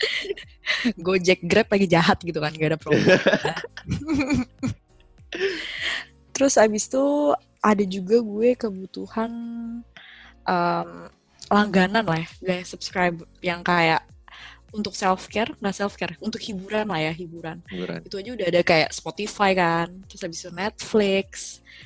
Gojek 1.06 1.42
Grab 1.42 1.66
lagi 1.74 1.88
jahat 1.90 2.22
gitu 2.22 2.38
kan, 2.38 2.54
nggak 2.54 2.70
ada 2.70 2.80
promo. 2.80 3.02
Terus 6.36 6.62
abis 6.62 6.86
itu 6.86 7.34
ada 7.60 7.84
juga 7.84 8.22
gue 8.22 8.50
kebutuhan 8.54 9.32
em, 10.46 10.90
langganan 11.48 12.06
lah 12.06 12.22
ya, 12.38 12.62
subscribe 12.62 13.18
yang 13.42 13.66
kayak 13.66 14.06
untuk 14.76 14.92
self 14.92 15.32
care, 15.32 15.56
nggak 15.64 15.76
self 15.76 15.96
care, 15.96 16.20
untuk 16.20 16.44
hiburan 16.44 16.92
lah 16.92 17.00
ya, 17.00 17.14
hiburan. 17.16 17.64
Hiburan. 17.72 18.04
itu 18.04 18.16
aja 18.20 18.30
udah 18.36 18.48
ada 18.52 18.62
kayak 18.62 18.90
Spotify 18.92 19.56
kan 19.56 19.88
terus 20.12 20.22
habis 20.22 20.44
itu 20.44 20.52
Netflix 20.52 21.26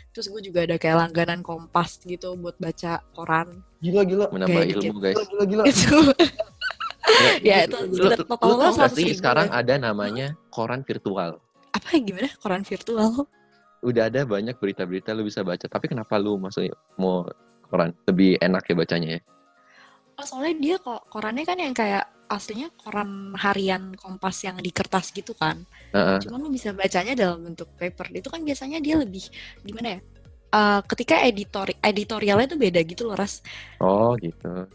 terus 0.09 0.25
gue 0.27 0.41
juga 0.51 0.65
ada 0.65 0.75
kayak 0.75 0.97
langganan 1.07 1.39
Kompas 1.45 2.01
gitu 2.03 2.35
buat 2.35 2.57
baca 2.57 2.99
koran. 3.15 3.61
Gila, 3.79 4.01
gila. 4.03 4.25
menambah 4.33 4.61
Kayak 4.65 4.75
ilmu 4.75 4.99
guys. 4.99 5.15
Gila, 5.15 5.23
gila, 5.29 5.45
gila. 5.47 5.63
itu 5.69 5.97
Ya, 7.41 7.65
itu 7.65 7.77
total 8.27 8.45
lo 8.45 8.55
tau 8.59 8.85
gak 8.85 8.93
100 8.93 8.99
sih 8.99 9.17
sekarang 9.17 9.47
ya. 9.49 9.63
ada 9.63 9.73
namanya 9.81 10.27
koran 10.53 10.85
virtual? 10.85 11.41
Apa 11.73 11.87
ya 11.97 11.99
gimana? 12.05 12.29
Koran 12.37 12.61
virtual? 12.61 13.25
Udah 13.81 14.11
ada 14.11 14.21
banyak 14.27 14.59
berita-berita 14.59 15.15
lu 15.15 15.25
bisa 15.25 15.41
baca 15.41 15.65
tapi 15.65 15.89
kenapa 15.89 16.19
lu 16.19 16.37
maksudnya 16.37 16.75
mau 16.99 17.25
koran? 17.71 17.95
Lebih 18.05 18.37
enak 18.43 18.67
ya 18.67 18.75
bacanya 18.75 19.09
ya 19.17 19.21
oh 20.19 20.25
soalnya 20.27 20.55
dia 20.59 20.75
kok 20.77 21.07
korannya 21.07 21.47
kan 21.47 21.55
yang 21.55 21.71
kayak 21.71 22.03
aslinya 22.27 22.69
koran 22.75 23.33
harian 23.33 23.95
Kompas 23.95 24.43
yang 24.43 24.59
di 24.59 24.69
kertas 24.69 25.09
gitu 25.09 25.31
kan 25.33 25.63
Heeh. 25.95 26.19
cuman 26.21 26.45
lo 26.45 26.49
bisa 26.51 26.75
bacanya 26.75 27.15
dalam 27.15 27.41
bentuk 27.41 27.71
paper 27.73 28.11
itu 28.11 28.27
kan 28.27 28.43
biasanya 28.43 28.77
dia 28.77 28.99
lebih 28.99 29.23
gimana 29.63 29.97
ya 29.97 30.01
Eh, 30.49 30.81
ketika 30.89 31.21
editori 31.21 31.77
editorialnya 31.77 32.49
tuh 32.49 32.57
beda 32.57 32.81
gitu 32.81 33.05
loh 33.05 33.13
ras 33.13 33.39
oh 33.79 34.17
gitu 34.17 34.65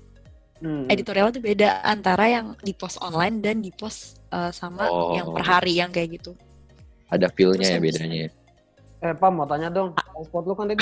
Hmm. 0.63 0.87
editorialnya 0.87 1.35
tuh 1.35 1.45
beda 1.45 1.83
antara 1.83 2.25
yang 2.31 2.55
di 2.63 2.73
post 2.73 3.03
online 3.03 3.43
dan 3.43 3.59
di 3.59 3.69
post 3.69 4.23
eh, 4.31 4.55
sama 4.55 4.87
Oh. 4.87 5.13
yang 5.13 5.35
per 5.35 5.43
hari 5.43 5.77
yang 5.77 5.91
kayak 5.91 6.23
gitu. 6.23 6.33
ada 7.11 7.27
feel-nya 7.29 7.59
Terus 7.59 7.75
ya 7.75 7.79
bedanya 7.83 8.19
ya 8.25 8.31
Eh, 9.05 9.13
Pam, 9.13 9.37
mau 9.37 9.45
tanya 9.45 9.69
dong. 9.69 9.93
Transport 9.93 10.45
lu 10.49 10.55
kan 10.57 10.65
tadi 10.65 10.81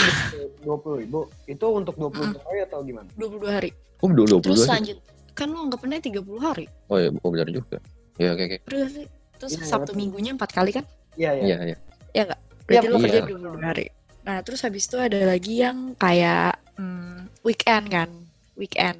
20 0.62 0.94
ribu. 1.02 1.26
Itu 1.42 1.74
untuk 1.74 1.98
20 1.98 2.38
hari 2.38 2.62
atau 2.62 2.78
gimana? 2.86 3.10
22 3.18 3.50
hari. 3.50 3.70
Oh 4.02 4.10
dulu 4.10 4.36
Terus 4.38 4.58
22 4.58 4.58
sih. 4.58 4.70
lanjut 4.70 4.98
kan 5.32 5.46
lo 5.48 5.58
anggapnya 5.60 5.98
30 5.98 6.20
hari. 6.38 6.66
oh 6.86 6.96
iya 6.96 7.08
oh 7.14 7.28
benar 7.28 7.48
juga 7.48 7.78
ya 8.16 8.28
oke 8.30 8.42
oke 8.42 8.58
Terus, 8.66 8.90
terus 9.38 9.52
Iya, 9.54 9.64
Sabtu. 9.64 9.90
Minggunya 9.92 10.30
empat 10.30 10.50
kali 10.50 10.70
kan? 10.70 10.84
Iya, 11.14 11.30
iya. 11.34 11.42
iya 11.42 11.56
iya 11.66 11.76
Ya 12.12 12.22
enggak? 12.22 12.40
Berarti 12.62 12.76
Iya, 12.78 12.80
lo 12.84 12.96
iya. 12.96 13.02
kerja 13.02 13.20
22 13.24 13.58
hari. 13.64 13.86
Nah, 14.22 14.38
terus 14.40 14.60
habis 14.60 14.84
itu 14.84 14.96
ada 14.96 15.18
lagi 15.18 15.54
yang 15.58 15.78
kayak 15.96 16.54
hmm, 16.76 17.26
weekend 17.42 17.86
kan. 17.88 18.10
Weekend. 18.54 18.98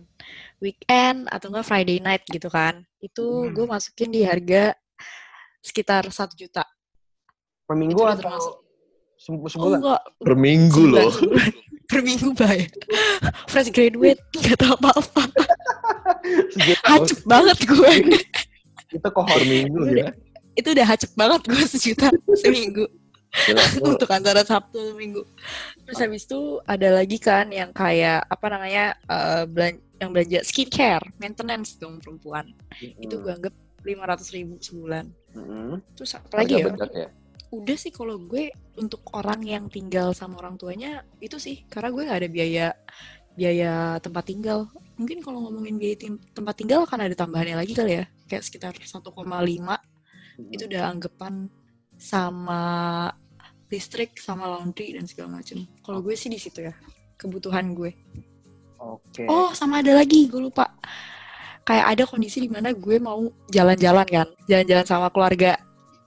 weekend 0.58 1.26
atau 1.26 1.46
enggak 1.48 1.62
Friday 1.64 1.98
night 1.98 2.24
gitu 2.24 2.48
kan. 2.48 2.82
Itu 2.98 3.22
Hmm. 3.44 3.52
gue 3.52 3.66
masukin 3.68 4.08
di 4.08 4.22
harga 4.22 4.72
sekitar 5.60 6.08
satu 6.08 6.34
juta. 6.34 6.64
Per 7.62 7.74
minggu 7.74 8.00
atau 8.00 8.18
termasuk. 8.18 8.54
se- 9.14 9.30
Oh 9.30 9.46
sebulan? 9.46 9.78
enggak, 9.78 10.02
Per 10.18 10.34
minggu 10.34 10.82
loh. 10.88 11.10
Per 11.92 12.00
minggu 12.00 12.32
bayar. 12.32 12.72
Fresh 13.52 13.68
graduate, 13.68 14.20
nggak 14.32 14.56
tahu 14.56 14.72
apa-apa. 14.80 15.22
Sejuta. 16.56 16.88
Hancur 16.88 17.18
banget 17.28 17.58
gue. 17.68 17.92
Itu 18.96 19.08
kohort. 19.12 19.36
Per 19.36 19.44
minggu 19.44 19.82
ya. 19.92 20.08
Itu 20.56 20.72
udah 20.72 20.86
hacep 20.88 21.12
banget 21.12 21.44
gue 21.44 21.64
sejuta 21.68 22.08
seminggu. 22.40 22.88
Gila, 23.32 23.64
untuk 23.88 24.08
antara 24.12 24.44
Sabtu 24.44 24.76
dan 24.76 24.92
Minggu. 24.92 25.24
Terus 25.88 25.98
habis 26.04 26.28
itu 26.28 26.60
ada 26.68 27.00
lagi 27.00 27.16
kan 27.16 27.48
yang 27.48 27.72
kayak 27.72 28.28
apa 28.28 28.46
namanya 28.52 28.92
eh, 29.08 29.48
belan 29.48 29.80
yang 29.96 30.12
belanja 30.12 30.44
skincare, 30.44 31.04
maintenance 31.16 31.80
dong 31.80 31.96
perempuan. 31.96 32.52
Itu 32.76 33.24
gue 33.24 33.32
anggap 33.32 33.54
lima 33.88 34.04
ratus 34.04 34.28
ribu 34.36 34.60
sebulan. 34.60 35.08
Mm-mm. 35.32 35.80
Terus 35.96 36.12
apa 36.20 36.44
lagi 36.44 36.60
ya? 36.60 36.68
ya. 36.92 37.08
Udah 37.52 37.76
sih 37.76 37.92
kalau 37.92 38.16
gue 38.16 38.48
untuk 38.80 39.04
orang 39.12 39.44
yang 39.44 39.68
tinggal 39.68 40.16
sama 40.16 40.40
orang 40.40 40.56
tuanya 40.56 41.04
itu 41.20 41.36
sih 41.36 41.68
karena 41.68 41.92
gue 41.92 42.02
nggak 42.08 42.20
ada 42.24 42.30
biaya 42.32 42.66
biaya 43.36 43.72
tempat 44.00 44.24
tinggal. 44.28 44.68
Mungkin 44.96 45.20
kalau 45.20 45.44
ngomongin 45.48 45.76
biaya 45.76 45.96
tim- 46.00 46.22
tempat 46.32 46.54
tinggal 46.56 46.88
akan 46.88 47.08
ada 47.08 47.14
tambahannya 47.16 47.56
lagi 47.60 47.76
kali 47.76 48.00
ya. 48.00 48.04
Kayak 48.28 48.44
sekitar 48.48 48.72
1,5 48.76 49.76
itu 50.48 50.64
udah 50.64 50.82
anggapan 50.88 51.52
sama 52.00 52.62
listrik 53.68 54.16
sama 54.20 54.48
laundry 54.48 54.96
dan 54.96 55.04
segala 55.08 55.40
macam. 55.40 55.64
Kalau 55.84 56.00
gue 56.00 56.16
sih 56.16 56.28
di 56.32 56.40
situ 56.40 56.64
ya 56.64 56.72
kebutuhan 57.20 57.72
gue. 57.76 57.92
Oke. 58.80 59.24
Oh 59.28 59.52
sama 59.52 59.80
ada 59.80 59.96
lagi 59.96 60.28
gue 60.28 60.40
lupa. 60.40 60.68
Kayak 61.62 61.86
ada 61.94 62.02
kondisi 62.10 62.42
di 62.42 62.50
mana 62.50 62.74
gue 62.74 62.96
mau 62.98 63.22
jalan-jalan 63.48 64.08
kan, 64.08 64.28
jalan-jalan 64.50 64.86
sama 64.88 65.08
keluarga. 65.14 65.54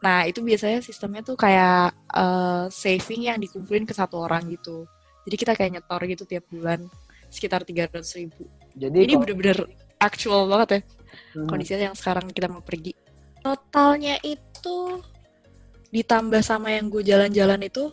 Nah 0.05 0.29
itu 0.29 0.45
biasanya 0.45 0.85
sistemnya 0.85 1.25
tuh 1.25 1.33
kayak 1.33 1.89
eh, 2.13 2.65
saving 2.69 3.25
yang 3.25 3.41
dikumpulin 3.41 3.89
ke 3.89 3.93
satu 3.97 4.21
orang 4.21 4.45
gitu. 4.53 4.85
Jadi 5.25 5.35
kita 5.35 5.51
kayak 5.57 5.81
nyetor 5.81 6.01
gitu 6.05 6.23
tiap 6.29 6.45
bulan 6.53 6.85
sekitar 7.33 7.65
300 7.65 8.05
ribu. 8.21 8.45
Jadi 8.77 9.09
Ini 9.09 9.17
bener-bener 9.17 9.65
actual 9.97 10.45
banget 10.45 10.69
ya 10.69 10.81
Hmm. 11.31 11.47
kondisinya 11.47 11.87
yang 11.91 11.95
sekarang 11.95 12.27
kita 12.27 12.51
mau 12.51 12.59
pergi. 12.59 12.91
Totalnya 13.39 14.19
itu 14.19 14.99
ditambah 15.89 16.43
sama 16.43 16.75
yang 16.75 16.91
gue 16.91 16.99
jalan-jalan 17.01 17.63
itu 17.63 17.87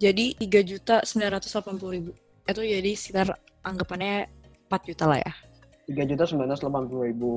jadi 0.00 0.32
3 0.40 0.64
juta 0.64 1.04
980 1.04 1.92
ribu. 1.92 2.10
Itu 2.42 2.64
jadi 2.64 2.90
sekitar 2.96 3.28
anggapannya 3.60 4.24
4 4.66 4.88
juta 4.88 5.04
lah 5.06 5.20
ya. 5.20 5.32
tiga 5.82 6.06
juta 6.06 6.24
sembilan 6.24 6.48
ratus 6.48 6.62
delapan 6.62 6.84
puluh 6.88 7.04
ribu. 7.04 7.32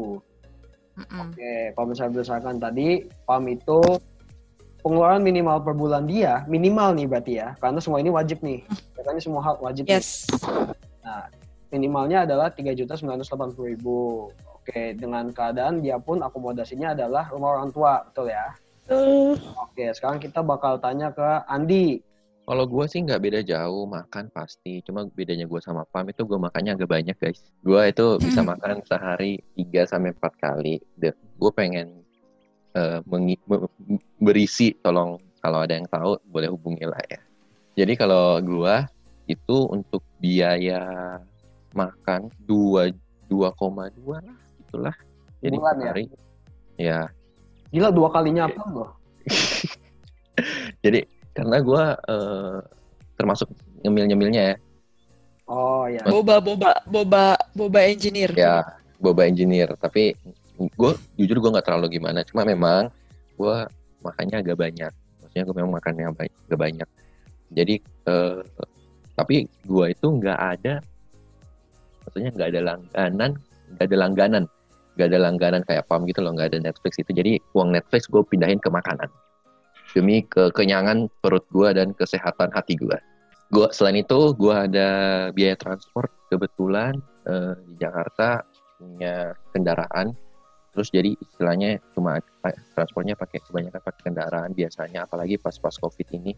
Mm-mm. 0.95 1.27
Oke, 1.33 1.53
kalau 1.75 1.87
misalnya 1.91 2.11
berdasarkan 2.15 2.55
tadi, 2.55 2.87
PAM 3.27 3.43
itu 3.51 3.79
pengeluaran 4.85 5.25
minimal 5.25 5.65
per 5.65 5.73
bulan 5.73 6.05
dia, 6.05 6.45
minimal 6.45 6.93
nih 6.93 7.09
berarti 7.09 7.33
ya, 7.41 7.57
karena 7.57 7.81
semua 7.81 7.97
ini 7.97 8.13
wajib 8.13 8.37
nih. 8.45 8.61
Karena 8.93 9.17
ini 9.17 9.21
semua 9.25 9.41
hak 9.41 9.57
wajib. 9.57 9.89
nih. 9.89 9.97
Yes. 9.97 10.29
Minimalnya 11.73 12.23
adalah 12.23 12.53
tiga 12.53 12.71
juta 12.77 12.93
sembilan 12.93 13.19
ratus 13.19 13.29
delapan 13.33 13.49
puluh 13.57 13.67
ribu. 13.73 13.99
Oke, 14.61 14.93
dengan 14.93 15.33
keadaan 15.33 15.81
dia 15.81 15.97
pun 15.97 16.21
akomodasinya 16.21 16.93
adalah 16.93 17.27
rumah 17.33 17.57
orang 17.57 17.73
tua, 17.73 18.05
betul 18.05 18.29
ya? 18.29 18.53
Betul. 18.85 19.41
Oke, 19.57 19.89
sekarang 19.91 20.21
kita 20.21 20.45
bakal 20.45 20.77
tanya 20.77 21.09
ke 21.09 21.25
Andi. 21.49 21.99
Kalau 22.45 22.69
gue 22.69 22.85
sih 22.85 23.01
nggak 23.01 23.21
beda 23.25 23.41
jauh, 23.41 23.89
makan 23.89 24.29
pasti. 24.29 24.85
Cuma 24.85 25.09
bedanya 25.09 25.49
gue 25.49 25.57
sama 25.57 25.81
Pam 25.89 26.05
itu 26.05 26.21
gue 26.21 26.37
makannya 26.37 26.77
agak 26.77 26.89
banyak 26.93 27.17
guys. 27.17 27.41
Gue 27.65 27.89
itu 27.89 28.21
bisa 28.21 28.45
Hmm. 28.45 28.53
makan 28.53 28.85
sehari 28.85 29.41
3 29.57 29.89
sampai 29.89 30.13
4 30.13 30.33
kali. 30.37 30.77
Gue 31.41 31.51
pengen 31.57 32.04
eh, 32.75 32.99
mengi- 33.07 33.41
me- 33.47 33.71
berisi, 34.19 34.75
tolong 34.83 35.17
kalau 35.39 35.63
ada 35.63 35.73
yang 35.79 35.87
tahu 35.87 36.19
boleh 36.27 36.51
hubungi 36.51 36.83
lah 36.83 36.99
ya. 37.07 37.19
Jadi 37.75 37.93
kalau 37.95 38.39
gue 38.39 38.75
itu 39.25 39.57
untuk 39.71 40.03
biaya 40.19 41.17
makan 41.71 42.29
2 42.43 42.91
2,2 43.25 44.21
lah 44.21 44.37
itulah. 44.61 44.95
Jadi 45.41 45.55
Bulan 45.57 45.75
ya? 45.75 45.81
sehari. 45.81 46.03
Ya, 46.75 46.99
Gila 47.71 47.89
dua 47.91 48.11
kalinya 48.11 48.47
apa 48.47 48.63
loh? 48.71 48.91
jadi 50.83 51.07
karena 51.31 51.57
gue 51.59 51.83
eh, 52.11 52.57
termasuk 53.15 53.47
nyemil-nyemilnya 53.83 54.43
ya. 54.53 54.57
Oh 55.45 55.85
ya. 55.85 56.01
Boba 56.07 56.41
boba 56.41 56.71
boba 56.89 57.23
boba 57.53 57.79
engineer. 57.85 58.31
ya 58.33 58.65
boba 58.97 59.27
engineer 59.27 59.69
tapi 59.77 60.15
gue 60.57 60.91
jujur 61.19 61.37
gue 61.39 61.51
nggak 61.55 61.65
terlalu 61.67 61.99
gimana. 61.99 62.23
Cuma 62.23 62.47
memang 62.47 62.91
gue 63.35 63.55
makannya 64.03 64.37
agak 64.41 64.57
banyak. 64.57 64.91
Maksudnya 65.23 65.43
gue 65.43 65.55
memang 65.55 65.73
makannya 65.75 66.05
agak 66.15 66.59
banyak. 66.59 66.89
Jadi 67.51 67.75
eh, 67.83 68.39
tapi 69.15 69.47
gue 69.47 69.85
itu 69.91 70.07
nggak 70.07 70.39
ada 70.39 70.83
maksudnya 72.05 72.29
nggak 72.35 72.49
ada 72.53 72.61
langganan 72.61 73.31
nggak 73.75 73.85
ada 73.85 73.97
langganan. 73.97 74.43
Nggak 74.95 75.07
ada 75.11 75.19
langganan 75.19 75.61
kayak 75.67 75.83
pam 75.91 76.07
gitu 76.07 76.23
loh 76.23 76.31
nggak 76.31 76.55
ada 76.55 76.59
Netflix 76.71 76.95
itu 77.03 77.11
jadi 77.11 77.35
uang 77.51 77.75
Netflix 77.75 78.07
gue 78.07 78.23
pindahin 78.23 78.63
ke 78.63 78.71
makanan. 78.71 79.11
Demi 79.91 80.23
kekenyangan 80.27 81.07
perut 81.23 81.43
gue 81.51 81.71
dan 81.71 81.95
kesehatan 81.95 82.51
hati 82.51 82.75
gue 82.75 82.95
gua 83.53 83.69
selain 83.69 84.01
itu 84.01 84.33
gue 84.35 84.55
ada 84.55 84.89
biaya 85.31 85.55
transport. 85.55 86.09
Kebetulan 86.31 86.97
eh, 87.29 87.53
di 87.69 87.73
Jakarta 87.79 88.41
punya 88.75 89.31
kendaraan 89.53 90.11
terus 90.75 90.91
jadi 90.91 91.15
istilahnya 91.15 91.79
cuma 91.95 92.19
transportnya 92.75 93.15
pakai 93.15 93.39
kebanyakan 93.47 93.79
pakai 93.79 94.01
kendaraan 94.11 94.51
biasanya. 94.51 95.07
Apalagi 95.07 95.39
pas 95.39 95.55
pas 95.55 95.71
covid 95.71 96.03
ini 96.11 96.35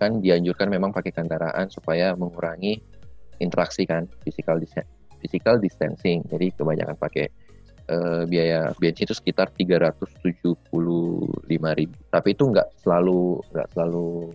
kan 0.00 0.24
dianjurkan 0.24 0.72
memang 0.72 0.90
pakai 0.90 1.12
kendaraan 1.12 1.68
supaya 1.68 2.16
mengurangi 2.16 2.80
interaksi 3.44 3.84
kan 3.84 4.08
physical 4.24 4.56
physical 5.20 5.60
distancing. 5.60 6.24
Jadi 6.32 6.56
kebanyakan 6.56 6.96
pakai 6.96 7.28
eh, 7.92 8.22
biaya 8.24 8.72
bensin 8.80 9.04
itu 9.04 9.12
sekitar 9.12 9.52
375.000 9.52 11.44
ribu. 11.76 11.96
Tapi 12.08 12.28
itu 12.32 12.44
nggak 12.48 12.80
selalu 12.80 13.44
nggak 13.52 13.68
selalu 13.76 14.32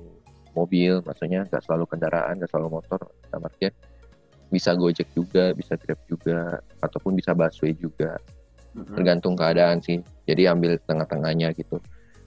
mobil 0.53 1.01
maksudnya 1.05 1.45
nggak 1.49 1.63
selalu 1.65 1.85
kendaraan 1.89 2.37
nggak 2.37 2.51
selalu 2.53 2.77
motor. 2.77 3.01
Artian 3.33 3.73
bisa 4.49 4.73
gojek 4.73 5.05
juga 5.13 5.53
bisa 5.53 5.77
grab 5.77 6.01
juga 6.09 6.57
ataupun 6.81 7.13
bisa 7.17 7.33
busway 7.37 7.73
juga. 7.77 8.17
Tergantung 8.87 9.33
keadaan 9.35 9.79
sih. 9.83 9.99
Jadi 10.29 10.45
ambil 10.45 10.77
tengah-tengahnya 10.85 11.51
gitu. 11.57 11.81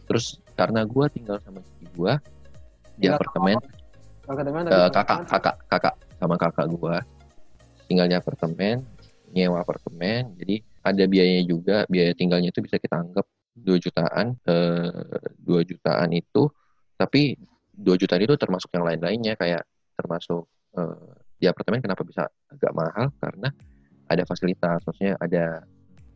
Terus 0.08 0.40
karena 0.58 0.84
gua 0.84 1.06
tinggal 1.08 1.38
sama 1.40 1.62
istri 1.62 1.86
gua 1.94 2.18
di 2.98 3.06
Tinggal 3.08 3.16
apartemen 3.16 3.56
Apartemen 4.22 4.62
eh, 4.68 4.88
tapi- 4.92 4.94
kakak 4.94 5.18
kakak 5.28 5.56
kakak 5.70 5.94
sama 6.20 6.34
kakak 6.38 6.66
gua 6.70 6.96
tinggal 7.90 8.06
di 8.08 8.16
apartemen 8.16 8.80
nyewa 9.32 9.64
apartemen. 9.64 10.36
Jadi 10.36 10.60
ada 10.84 11.04
biayanya 11.08 11.44
juga. 11.48 11.76
Biaya 11.88 12.12
tinggalnya 12.12 12.52
itu 12.52 12.60
bisa 12.60 12.76
kita 12.76 13.00
anggap 13.00 13.24
2 13.56 13.76
jutaan 13.80 14.36
eh, 14.48 14.92
2 15.40 15.60
jutaan 15.64 16.08
itu. 16.12 16.48
Tapi 16.96 17.36
2 17.72 17.96
jutaan 17.96 18.22
itu 18.22 18.36
termasuk 18.36 18.68
yang 18.76 18.84
lain-lainnya. 18.84 19.34
Kayak 19.36 19.64
termasuk 19.96 20.46
eh, 20.76 21.12
di 21.40 21.46
apartemen 21.48 21.80
kenapa 21.80 22.04
bisa 22.04 22.28
agak 22.48 22.72
mahal? 22.76 23.08
Karena 23.18 23.48
ada 24.08 24.22
fasilitas. 24.28 24.84
Maksudnya 24.84 25.16
ada 25.16 25.64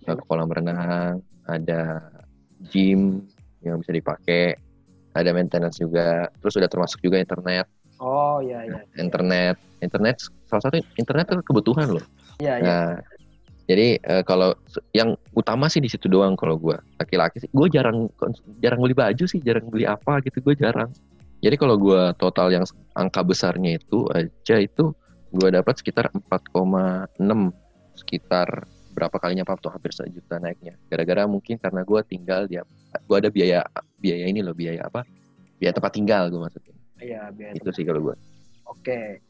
eh, 0.06 0.18
kolam 0.26 0.50
renang 0.50 1.20
ada 1.46 2.02
gym 2.70 3.26
yang 3.62 3.82
bisa 3.82 3.92
dipakai 3.94 4.54
ada 5.16 5.30
maintenance 5.32 5.80
juga 5.80 6.28
terus 6.38 6.54
udah 6.60 6.70
termasuk 6.70 7.00
juga 7.02 7.18
internet. 7.18 7.66
Oh 7.98 8.38
iya 8.44 8.68
iya. 8.68 8.80
internet. 9.00 9.56
Internet 9.80 10.16
salah 10.46 10.62
satu 10.68 10.78
internet 11.00 11.32
itu 11.32 11.42
kebutuhan 11.44 11.96
loh. 11.96 12.04
Iya 12.38 12.60
iya. 12.60 12.64
nah 12.64 12.86
jadi 13.66 13.98
eh, 13.98 14.22
kalau 14.22 14.54
yang 14.94 15.18
utama 15.34 15.66
sih 15.66 15.82
di 15.82 15.90
situ 15.90 16.06
doang 16.06 16.38
kalau 16.38 16.54
gue 16.54 16.76
laki-laki 17.02 17.42
sih 17.42 17.50
gue 17.50 17.66
jarang 17.72 18.06
jarang 18.62 18.78
beli 18.78 18.94
baju 18.94 19.24
sih 19.26 19.42
jarang 19.42 19.66
beli 19.66 19.88
apa 19.88 20.22
gitu 20.22 20.38
gue 20.44 20.54
jarang. 20.54 20.92
Jadi 21.42 21.56
kalau 21.60 21.76
gue 21.76 22.14
total 22.16 22.48
yang 22.54 22.64
angka 22.96 23.20
besarnya 23.20 23.76
itu 23.76 24.08
aja 24.14 24.56
itu 24.56 24.94
gue 25.34 25.48
dapat 25.52 25.74
sekitar 25.76 26.08
4,6 26.14 27.18
sekitar 27.96 28.48
berapa 28.96 29.12
kalinya 29.20 29.44
apa 29.44 29.61
tuh 29.61 29.68
hampir 29.76 29.92
sejuta 29.92 30.40
naiknya 30.40 30.80
gara-gara 30.88 31.28
mungkin 31.28 31.61
karena 31.61 31.85
gue 31.85 32.00
tinggal 32.09 32.48
di 32.48 32.56
gue 33.04 33.16
ada 33.20 33.28
biaya 33.28 33.61
biaya 34.00 34.24
ini 34.24 34.40
loh 34.40 34.56
biaya 34.56 34.88
apa 34.88 35.04
biaya 35.61 35.76
tempat 35.76 35.92
tinggal 35.92 36.32
gue 36.32 36.40
maksudnya 36.40 36.76
Iya, 36.96 37.28
biar 37.28 37.52
itu 37.52 37.68
sih 37.76 37.85
kalau 37.85 38.00
gue 38.00 38.16
Oke. 38.66 39.22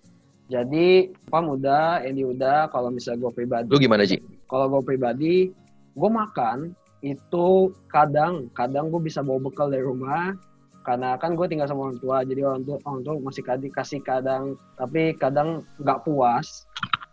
Jadi, 0.46 1.10
Pam 1.26 1.50
udah, 1.50 2.00
Andy 2.06 2.22
udah. 2.22 2.70
Kalau 2.70 2.88
misalnya 2.94 3.28
gue 3.28 3.32
pribadi, 3.34 3.68
lu 3.68 3.82
gimana 3.82 4.06
Ji? 4.06 4.22
kalau 4.46 4.70
gue 4.70 4.82
pribadi, 4.86 5.50
gue 5.92 6.10
makan 6.10 6.70
itu 7.02 7.74
kadang, 7.90 8.46
kadang 8.54 8.88
gue 8.88 9.02
bisa 9.02 9.20
bawa 9.26 9.42
bekal 9.42 9.68
dari 9.68 9.82
rumah. 9.82 10.32
Karena 10.86 11.18
kan 11.18 11.34
gue 11.34 11.50
tinggal 11.50 11.66
sama 11.66 11.90
orang 11.90 11.98
tua, 11.98 12.22
jadi 12.22 12.46
orang 12.46 12.62
tua, 12.62 12.78
orang 12.86 13.02
tua 13.02 13.14
masih 13.18 13.42
kasih, 13.42 13.70
kasih 13.74 14.00
kadang, 14.06 14.54
tapi 14.78 15.18
kadang 15.18 15.66
nggak 15.82 16.06
puas. 16.06 16.62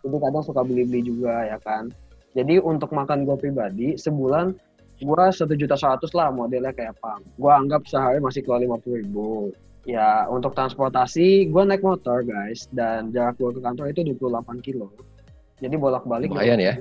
Jadi 0.06 0.16
kadang 0.22 0.42
suka 0.46 0.62
beli-beli 0.62 1.02
juga 1.02 1.42
ya 1.42 1.58
kan. 1.58 1.90
Jadi 2.34 2.58
untuk 2.58 2.90
makan 2.90 3.22
gue 3.22 3.36
pribadi 3.38 3.88
sebulan 3.94 4.54
gue 4.98 5.24
satu 5.30 5.54
juta 5.58 5.74
seratus 5.74 6.14
lah 6.14 6.30
modelnya 6.34 6.74
kayak 6.74 6.98
pam. 6.98 7.22
Gue 7.38 7.50
anggap 7.50 7.86
sehari 7.86 8.18
masih 8.18 8.42
keluar 8.42 8.62
lima 8.62 8.78
puluh 8.78 9.02
ribu. 9.02 9.28
Ya 9.86 10.26
untuk 10.26 10.56
transportasi 10.58 11.50
gue 11.50 11.62
naik 11.62 11.86
motor 11.86 12.26
guys 12.26 12.66
dan 12.74 13.14
jarak 13.14 13.38
gue 13.38 13.54
ke 13.54 13.60
kantor 13.62 13.86
itu 13.92 14.00
28 14.16 14.64
kilo. 14.64 14.90
Jadi 15.62 15.74
bolak-balik. 15.78 16.32
Lumayan 16.32 16.58
ya. 16.58 16.74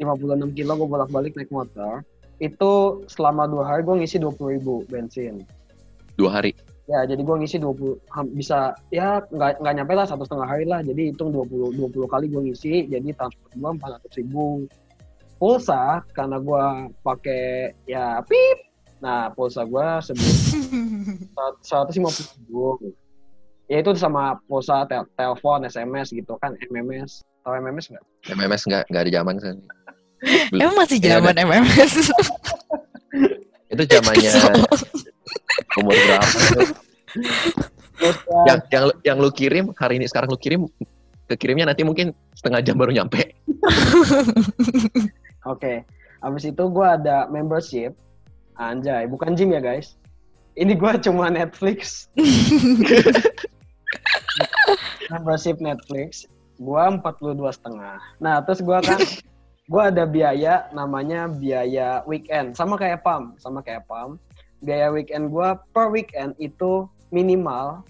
56 0.00 0.56
kilo 0.56 0.72
gue 0.74 0.88
bolak-balik 0.88 1.36
naik 1.36 1.52
motor. 1.52 2.00
Itu 2.40 3.04
selama 3.06 3.46
dua 3.46 3.64
hari 3.68 3.86
gue 3.86 3.94
ngisi 4.02 4.18
20 4.18 4.56
ribu 4.58 4.82
bensin. 4.88 5.44
Dua 6.16 6.40
hari. 6.40 6.54
Ya, 6.84 7.00
jadi 7.02 7.16
gue 7.16 7.36
ngisi 7.40 7.56
20 7.56 7.96
ham- 8.12 8.28
bisa 8.28 8.76
ya 8.92 9.16
nggak 9.24 9.56
nggak 9.56 9.74
nyampe 9.74 9.92
lah 9.96 10.04
satu 10.04 10.22
setengah 10.22 10.44
hari 10.44 10.68
lah. 10.68 10.84
Jadi 10.84 11.10
hitung 11.10 11.32
20 11.32 11.72
20 11.72 12.04
kali 12.04 12.28
gue 12.28 12.42
ngisi, 12.44 12.84
jadi 12.86 13.08
transport 13.16 13.52
gue 13.52 13.70
400 13.80 14.18
ribu. 14.20 14.68
Pulsa 15.34 16.04
karena 16.12 16.36
gue 16.38 16.64
pakai 17.00 17.44
ya 17.84 18.20
pip. 18.22 18.58
Nah, 19.00 19.32
pulsa 19.32 19.64
gue 19.64 19.86
sebelum 20.00 20.36
150 21.64 22.04
ribu. 22.44 22.76
Ya 23.64 23.80
itu 23.80 23.96
sama 23.96 24.36
pulsa 24.44 24.84
tel 24.84 25.08
telepon, 25.16 25.64
SMS 25.64 26.12
gitu 26.12 26.36
kan, 26.36 26.52
MMS. 26.68 27.24
Tahu 27.40 27.64
MMS 27.64 27.88
nggak? 27.88 28.04
MMS 28.30 28.62
nggak 28.68 28.82
nggak 28.92 29.02
ada 29.02 29.12
zaman 29.12 29.34
kan? 29.40 29.56
Emang 30.52 30.76
masih 30.76 30.96
Iya, 31.00 31.16
zaman 31.16 31.32
MMS? 31.36 31.92
Itu 33.72 33.82
zamannya. 33.84 34.30
Umur 35.80 35.94
berapa? 35.94 36.28
Terus 37.94 38.18
ya, 38.26 38.42
yang 38.48 38.58
yang 38.70 38.84
lu- 38.90 39.00
yang 39.06 39.16
lu 39.22 39.30
kirim 39.30 39.64
hari 39.78 40.02
ini 40.02 40.06
sekarang 40.10 40.28
lu 40.30 40.38
kirim 40.38 40.66
kekirimnya 41.30 41.72
nanti 41.72 41.82
mungkin 41.86 42.12
setengah 42.36 42.60
jam 42.60 42.76
baru 42.76 42.92
nyampe. 42.92 43.32
Oke, 45.52 45.84
habis 46.20 46.44
itu 46.48 46.64
gue 46.68 46.86
ada 46.86 47.28
membership. 47.28 47.96
Anjay, 48.54 49.10
bukan 49.10 49.34
gym 49.34 49.50
ya 49.50 49.60
guys. 49.60 49.98
Ini 50.54 50.78
gue 50.78 50.92
cuma 51.02 51.26
Netflix. 51.26 52.06
membership 55.10 55.58
Netflix. 55.58 56.26
Gue 56.54 56.78
42 56.78 57.34
setengah. 57.50 57.98
Nah, 58.22 58.38
terus 58.46 58.62
gue 58.62 58.78
kan, 58.78 59.00
gue 59.66 59.82
ada 59.82 60.06
biaya 60.06 60.70
namanya 60.70 61.26
biaya 61.26 62.06
weekend. 62.06 62.54
Sama 62.54 62.78
kayak 62.78 63.02
PAM, 63.02 63.34
sama 63.42 63.58
kayak 63.58 63.82
PAM. 63.90 64.22
Biaya 64.64 64.88
weekend 64.88 65.28
gue 65.28 65.48
per 65.76 65.92
weekend 65.92 66.32
itu 66.40 66.88
minimal 67.12 67.84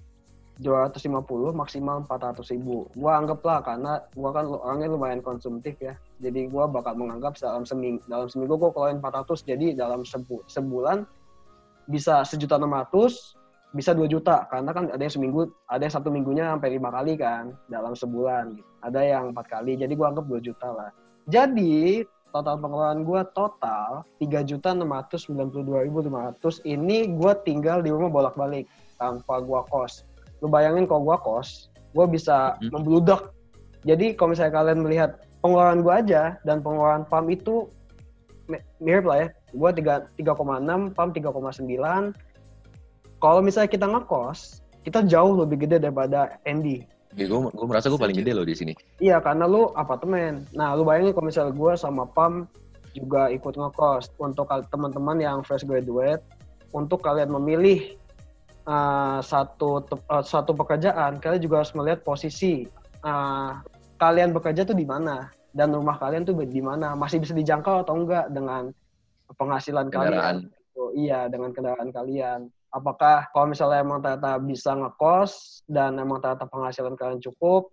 250 0.62 1.50
maksimal 1.50 2.06
400 2.06 2.54
ribu. 2.54 2.86
Gua 2.94 3.18
anggap 3.18 3.42
lah 3.42 3.58
karena 3.64 3.92
gua 4.14 4.30
kan 4.30 4.46
orangnya 4.46 4.94
lumayan 4.94 5.18
konsumtif 5.18 5.74
ya. 5.82 5.98
Jadi 6.22 6.46
gua 6.46 6.70
bakal 6.70 6.94
menganggap 6.94 7.34
dalam 7.42 7.66
seminggu 7.66 8.06
dalam 8.06 8.30
seminggu 8.30 8.54
gua 8.54 8.70
keluarin 8.70 9.02
400 9.02 9.42
jadi 9.42 9.74
dalam 9.74 10.06
sebu- 10.06 10.46
sebulan 10.46 11.02
bisa 11.90 12.22
sejuta 12.22 12.54
600 12.56 13.34
bisa 13.74 13.90
2 13.90 14.06
juta 14.06 14.46
karena 14.46 14.70
kan 14.70 14.86
ada 14.86 15.02
yang 15.02 15.10
seminggu 15.10 15.50
ada 15.66 15.82
yang 15.82 15.94
satu 15.98 16.06
minggunya 16.06 16.54
sampai 16.54 16.78
lima 16.78 16.94
kali 16.94 17.18
kan 17.18 17.50
dalam 17.66 17.90
sebulan 17.90 18.54
ada 18.86 19.00
yang 19.02 19.34
empat 19.34 19.50
kali 19.50 19.74
jadi 19.74 19.90
gua 19.98 20.14
anggap 20.14 20.30
2 20.30 20.38
juta 20.38 20.70
lah 20.70 20.90
jadi 21.26 22.06
total 22.34 22.58
pengeluaran 22.58 23.06
gua 23.06 23.22
total 23.30 24.02
3 24.18 24.42
juta 24.42 24.74
692.500 24.74 26.66
ini 26.66 27.06
gua 27.14 27.38
tinggal 27.46 27.78
di 27.78 27.94
rumah 27.94 28.10
bolak-balik 28.10 28.66
tanpa 28.98 29.38
gua 29.38 29.62
kos. 29.70 30.02
Lu 30.42 30.50
bayangin 30.50 30.90
kalau 30.90 31.06
gua 31.06 31.16
kos 31.22 31.70
gua 31.94 32.10
bisa 32.10 32.58
Mhm. 32.58 32.74
membludak. 32.74 33.30
Jadi 33.86 34.18
kalau 34.18 34.34
misalnya 34.34 34.58
kalian 34.58 34.82
melihat 34.82 35.22
pengeluaran 35.38 35.86
gua 35.86 36.02
aja 36.02 36.34
dan 36.42 36.58
pengeluaran 36.58 37.06
PAM 37.06 37.30
itu 37.30 37.70
mi- 38.50 38.64
mirip 38.82 39.06
lah 39.06 39.18
ya. 39.22 39.28
Gua 39.54 39.70
3 39.70 40.10
3,6 40.18 40.90
PAM 40.90 41.14
3,9 41.14 42.10
kalau 43.22 43.38
misalnya 43.38 43.70
kita 43.70 43.86
ngekos 43.86 44.66
kita 44.82 45.06
jauh 45.06 45.38
lebih 45.38 45.64
gede 45.64 45.80
daripada 45.80 46.36
Andy 46.44 46.82
Ya, 47.14 47.30
gue 47.30 47.40
gue 47.54 47.66
merasa 47.70 47.86
gue 47.86 48.00
paling 48.00 48.18
gede 48.18 48.34
loh 48.34 48.42
di 48.42 48.58
sini. 48.58 48.74
Iya, 48.98 49.22
karena 49.22 49.46
lu 49.46 49.70
apartemen. 49.78 50.42
Nah, 50.50 50.74
lu 50.74 50.82
bayangin 50.82 51.14
kalau 51.14 51.26
misalnya 51.30 51.54
gue 51.54 51.72
sama 51.78 52.04
Pam 52.10 52.50
juga 52.94 53.30
ikut 53.30 53.54
ngekos. 53.54 54.10
Untuk 54.18 54.50
teman-teman 54.50 55.22
yang 55.22 55.38
fresh 55.46 55.62
graduate, 55.62 56.22
untuk 56.74 57.06
kalian 57.06 57.30
memilih 57.30 57.94
uh, 58.66 59.22
satu 59.22 59.86
uh, 60.10 60.24
satu 60.26 60.58
pekerjaan, 60.58 61.22
kalian 61.22 61.42
juga 61.42 61.62
harus 61.62 61.74
melihat 61.78 62.02
posisi 62.02 62.66
uh, 63.06 63.62
kalian 64.02 64.34
bekerja 64.34 64.66
tuh 64.66 64.74
di 64.74 64.82
mana 64.82 65.30
dan 65.54 65.70
rumah 65.70 65.94
kalian 66.02 66.26
tuh 66.26 66.34
di 66.42 66.58
mana, 66.58 66.98
masih 66.98 67.22
bisa 67.22 67.30
dijangkau 67.30 67.86
atau 67.86 67.94
enggak 67.94 68.26
dengan 68.34 68.74
penghasilan 69.38 69.86
Kendaraan. 69.86 70.50
kalian. 70.50 70.74
Oh, 70.74 70.90
iya, 70.90 71.30
dengan 71.30 71.54
kendaraan 71.54 71.94
kalian. 71.94 72.50
Apakah 72.74 73.30
kalau 73.30 73.46
misalnya 73.46 73.86
emang 73.86 74.02
ternyata 74.02 74.34
bisa 74.42 74.74
ngekos 74.74 75.62
dan 75.70 75.94
emang 75.94 76.18
ternyata 76.18 76.50
penghasilan 76.50 76.98
kalian 76.98 77.22
cukup, 77.22 77.70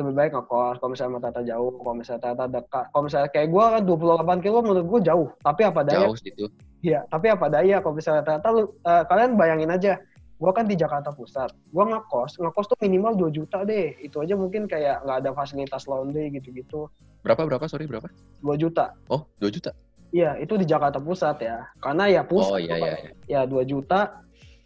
lebih 0.00 0.16
baik 0.16 0.32
ngekos. 0.32 0.80
Kalau 0.80 0.90
misalnya 0.90 1.10
emang 1.12 1.22
ternyata 1.28 1.42
jauh, 1.44 1.70
kalau 1.76 1.96
misalnya 2.00 2.20
ternyata 2.24 2.44
dekat. 2.48 2.84
Kalau 2.88 3.04
misalnya 3.04 3.28
kayak 3.28 3.48
gue 3.52 3.64
kan 3.68 3.82
28 3.84 4.44
kilo 4.44 4.58
menurut 4.64 4.86
gue 4.88 5.00
jauh. 5.04 5.28
Tapi 5.44 5.60
apa 5.68 5.80
daya? 5.84 6.08
Jauh 6.08 6.16
situ. 6.16 6.44
Iya, 6.80 7.00
tapi 7.12 7.26
apa 7.28 7.46
daya 7.52 7.76
kalau 7.84 7.94
misalnya 8.00 8.22
ternyata 8.24 8.48
lu, 8.48 8.62
eh, 8.64 9.04
kalian 9.04 9.36
bayangin 9.36 9.70
aja, 9.72 9.92
gue 10.34 10.52
kan 10.56 10.64
di 10.64 10.74
Jakarta 10.74 11.12
Pusat, 11.12 11.52
gue 11.52 11.84
ngekos, 11.84 12.40
ngekos 12.40 12.66
tuh 12.72 12.78
minimal 12.80 13.28
2 13.28 13.28
juta 13.28 13.60
deh. 13.62 13.92
Itu 14.00 14.24
aja 14.24 14.34
mungkin 14.34 14.64
kayak 14.64 15.04
nggak 15.04 15.18
ada 15.20 15.30
fasilitas 15.36 15.84
laundry 15.84 16.32
gitu-gitu. 16.32 16.88
Berapa 17.20 17.44
berapa 17.44 17.64
sorry 17.68 17.84
berapa? 17.84 18.08
2 18.40 18.56
juta. 18.56 18.96
Oh 19.12 19.28
2 19.40 19.52
juta. 19.52 19.76
Iya, 20.14 20.38
itu 20.38 20.54
di 20.54 20.62
Jakarta 20.62 21.02
Pusat 21.02 21.36
ya. 21.42 21.58
Karena 21.82 22.06
ya 22.06 22.22
pusat. 22.22 22.54
Oh 22.54 22.60
iya 22.62 22.78
iya. 22.78 22.94
iya. 23.26 23.42
ya 23.42 23.50
2 23.50 23.66
juta 23.66 24.22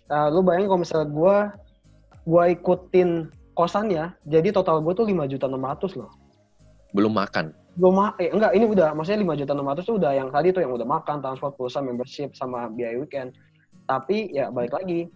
Nah, 0.08 0.32
lu 0.32 0.40
bayangin 0.40 0.72
kalau 0.72 0.80
misalnya 0.80 1.08
gue 1.12 1.36
gua 2.24 2.42
ikutin 2.48 3.28
kosannya 3.52 4.16
jadi 4.24 4.56
total 4.56 4.80
gue 4.80 4.96
tuh 4.96 5.04
5 5.04 5.28
juta 5.28 5.44
600 5.44 6.00
loh 6.00 6.08
Belum 6.96 7.12
makan. 7.12 7.52
belum 7.76 7.92
ma- 7.92 8.16
eh, 8.16 8.32
enggak 8.32 8.56
ini 8.56 8.64
udah 8.66 8.96
maksudnya 8.96 9.20
5 9.20 9.36
juta 9.36 9.52
600 9.52 9.84
tuh 9.84 9.96
udah 10.00 10.12
yang 10.16 10.32
tadi 10.32 10.48
tuh 10.48 10.64
yang 10.64 10.72
udah 10.72 10.88
makan 10.88 11.20
transport 11.20 11.60
pulsa 11.60 11.84
membership 11.84 12.32
sama 12.32 12.72
biaya 12.72 12.96
weekend 12.96 13.36
tapi 13.84 14.32
ya 14.32 14.48
balik 14.48 14.72
lagi 14.72 15.12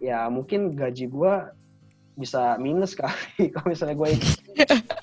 ya 0.00 0.32
mungkin 0.32 0.72
gaji 0.72 1.04
gue 1.06 1.32
bisa 2.16 2.56
minus 2.56 2.96
kali 3.00 3.52
kalau 3.52 3.68
misalnya 3.68 3.94
gue 3.94 4.08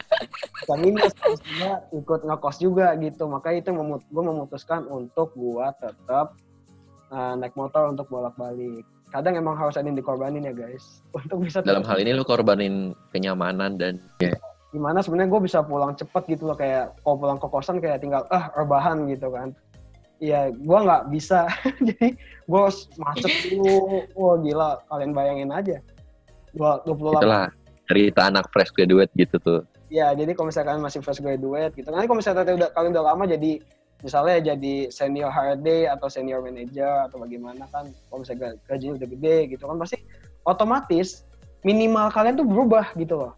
minus 0.75 1.15
terus 1.15 1.39
gue 1.39 1.71
ikut 2.03 2.27
ngekos 2.27 2.57
juga 2.59 2.91
gitu 2.99 3.29
makanya 3.31 3.57
itu 3.63 3.71
memut 3.71 4.01
gue 4.11 4.23
memutuskan 4.25 4.83
untuk 4.91 5.31
gue 5.37 5.65
tetap 5.79 6.35
uh, 7.13 7.33
naik 7.39 7.55
motor 7.55 7.87
untuk 7.87 8.11
bolak-balik 8.11 8.83
kadang 9.15 9.39
emang 9.39 9.55
harus 9.55 9.79
ada 9.79 9.87
yang 9.87 9.95
dikorbanin 9.95 10.43
ya 10.43 10.51
guys 10.51 10.99
untuk 11.17 11.47
bisa 11.47 11.63
Dalam 11.63 11.87
hal 11.87 12.03
ini 12.03 12.11
lu 12.11 12.27
korbanin 12.27 12.91
kenyamanan 13.15 13.79
dan 13.79 14.03
gimana 14.75 14.99
sebenarnya 14.99 15.31
gue 15.31 15.41
bisa 15.47 15.63
pulang 15.63 15.95
cepet 15.95 16.35
gitu 16.35 16.51
loh 16.51 16.57
kayak 16.59 16.91
kalau 16.99 17.15
pulang 17.15 17.39
ke 17.39 17.47
kosan 17.47 17.79
kayak 17.79 18.03
tinggal 18.03 18.27
ah 18.27 18.51
rebahan 18.59 19.07
gitu 19.07 19.31
kan 19.31 19.55
Iya, 20.17 20.49
gue 20.49 20.79
nggak 20.81 21.13
bisa. 21.13 21.45
Jadi 21.87 22.17
gue 22.17 22.63
masuk 22.97 23.33
dulu. 23.45 24.01
Wah 24.17 24.35
gila, 24.41 24.69
kalian 24.89 25.13
bayangin 25.13 25.53
aja. 25.53 25.77
Dua- 26.57 26.81
28 26.89 27.21
itulah 27.21 27.45
cerita 27.85 28.21
anak 28.25 28.49
fresh 28.49 28.73
graduate 28.73 29.13
gitu 29.13 29.37
tuh. 29.37 29.61
Ya, 29.87 30.11
jadi 30.11 30.35
kalau 30.35 30.51
misalnya 30.51 30.75
kalian 30.75 30.83
masih 30.83 30.99
fresh 30.99 31.23
graduate 31.23 31.71
gitu. 31.79 31.87
Nanti 31.87 32.11
kalau 32.11 32.19
misalnya 32.19 32.43
udah, 32.43 32.69
kalian 32.75 32.91
udah 32.91 33.05
lama 33.07 33.23
jadi 33.23 33.51
misalnya 34.05 34.53
jadi 34.53 34.75
senior 34.93 35.31
HRD 35.33 35.89
atau 35.89 36.07
senior 36.11 36.43
manager 36.43 37.09
atau 37.09 37.17
bagaimana 37.17 37.65
kan 37.73 37.89
kalau 38.11 38.21
misalnya 38.21 38.53
ga- 38.53 38.57
gajinya 38.69 38.93
udah 39.01 39.09
gede 39.09 39.37
gitu 39.57 39.63
kan 39.65 39.77
pasti 39.81 39.97
otomatis 40.45 41.25
minimal 41.65 42.13
kalian 42.13 42.37
tuh 42.37 42.45
berubah 42.45 42.93
gitu 42.93 43.17
loh. 43.17 43.33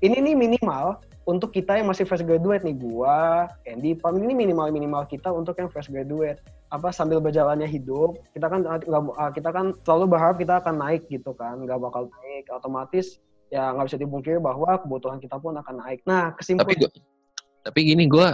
Ini 0.00 0.18
nih 0.18 0.34
minimal 0.34 0.98
untuk 1.28 1.52
kita 1.52 1.78
yang 1.78 1.86
masih 1.86 2.08
fresh 2.08 2.24
graduate 2.24 2.64
nih 2.64 2.74
gua, 2.74 3.46
Andy, 3.68 3.94
Pam 3.94 4.18
ini 4.18 4.32
minimal 4.34 4.72
minimal 4.72 5.04
kita 5.06 5.30
untuk 5.30 5.54
yang 5.60 5.70
fresh 5.70 5.92
graduate. 5.92 6.40
Apa 6.72 6.90
sambil 6.90 7.20
berjalannya 7.20 7.68
hidup, 7.68 8.18
kita 8.32 8.46
kan 8.50 8.64
nggak 8.64 9.30
kita 9.36 9.50
kan 9.52 9.76
selalu 9.84 10.16
berharap 10.16 10.36
kita 10.40 10.58
akan 10.58 10.80
naik 10.80 11.06
gitu 11.12 11.36
kan, 11.36 11.60
nggak 11.60 11.78
bakal 11.78 12.08
naik 12.08 12.48
otomatis 12.50 13.20
ya 13.50 13.74
nggak 13.74 13.86
bisa 13.90 13.98
dipungkiri 13.98 14.38
bahwa 14.38 14.78
kebutuhan 14.78 15.18
kita 15.18 15.36
pun 15.36 15.58
akan 15.58 15.82
naik. 15.82 16.00
Nah, 16.06 16.32
Tapi 16.32 16.38
kesimpulan 16.38 16.78
gua, 16.78 16.90
tapi 17.66 17.78
gini 17.84 18.04
gue 18.06 18.28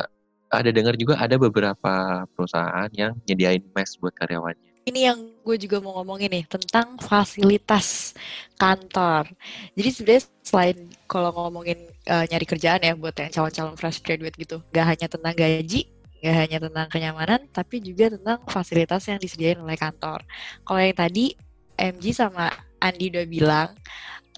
ada 0.52 0.70
dengar 0.70 0.94
juga 0.94 1.18
ada 1.18 1.34
beberapa 1.34 2.22
perusahaan 2.36 2.86
yang 2.94 3.16
nyediain 3.26 3.64
mes 3.74 3.90
buat 3.98 4.14
karyawannya. 4.14 4.86
Ini 4.86 5.00
yang 5.10 5.18
gue 5.42 5.56
juga 5.58 5.82
mau 5.82 5.98
ngomongin 5.98 6.30
nih 6.30 6.44
tentang 6.46 6.94
fasilitas 7.02 8.14
kantor. 8.54 9.26
Jadi 9.74 9.88
sebenarnya 9.90 10.22
selain 10.46 10.78
kalau 11.10 11.34
ngomongin 11.34 11.90
eh, 12.06 12.24
nyari 12.30 12.46
kerjaan 12.46 12.86
ya 12.86 12.94
buat 12.94 13.18
yang 13.18 13.34
calon-calon 13.34 13.74
fresh 13.74 13.98
graduate 13.98 14.38
gitu, 14.38 14.62
gak 14.70 14.86
hanya 14.94 15.10
tentang 15.10 15.34
gaji, 15.34 15.90
gak 16.22 16.36
hanya 16.38 16.58
tentang 16.62 16.86
kenyamanan, 16.86 17.40
tapi 17.50 17.82
juga 17.82 18.14
tentang 18.14 18.46
fasilitas 18.46 19.02
yang 19.10 19.18
disediain 19.18 19.58
oleh 19.58 19.74
kantor. 19.74 20.22
Kalau 20.62 20.78
yang 20.78 20.94
tadi 20.94 21.34
MG 21.74 22.14
sama 22.14 22.54
Andi 22.78 23.10
udah 23.10 23.26
bilang 23.26 23.68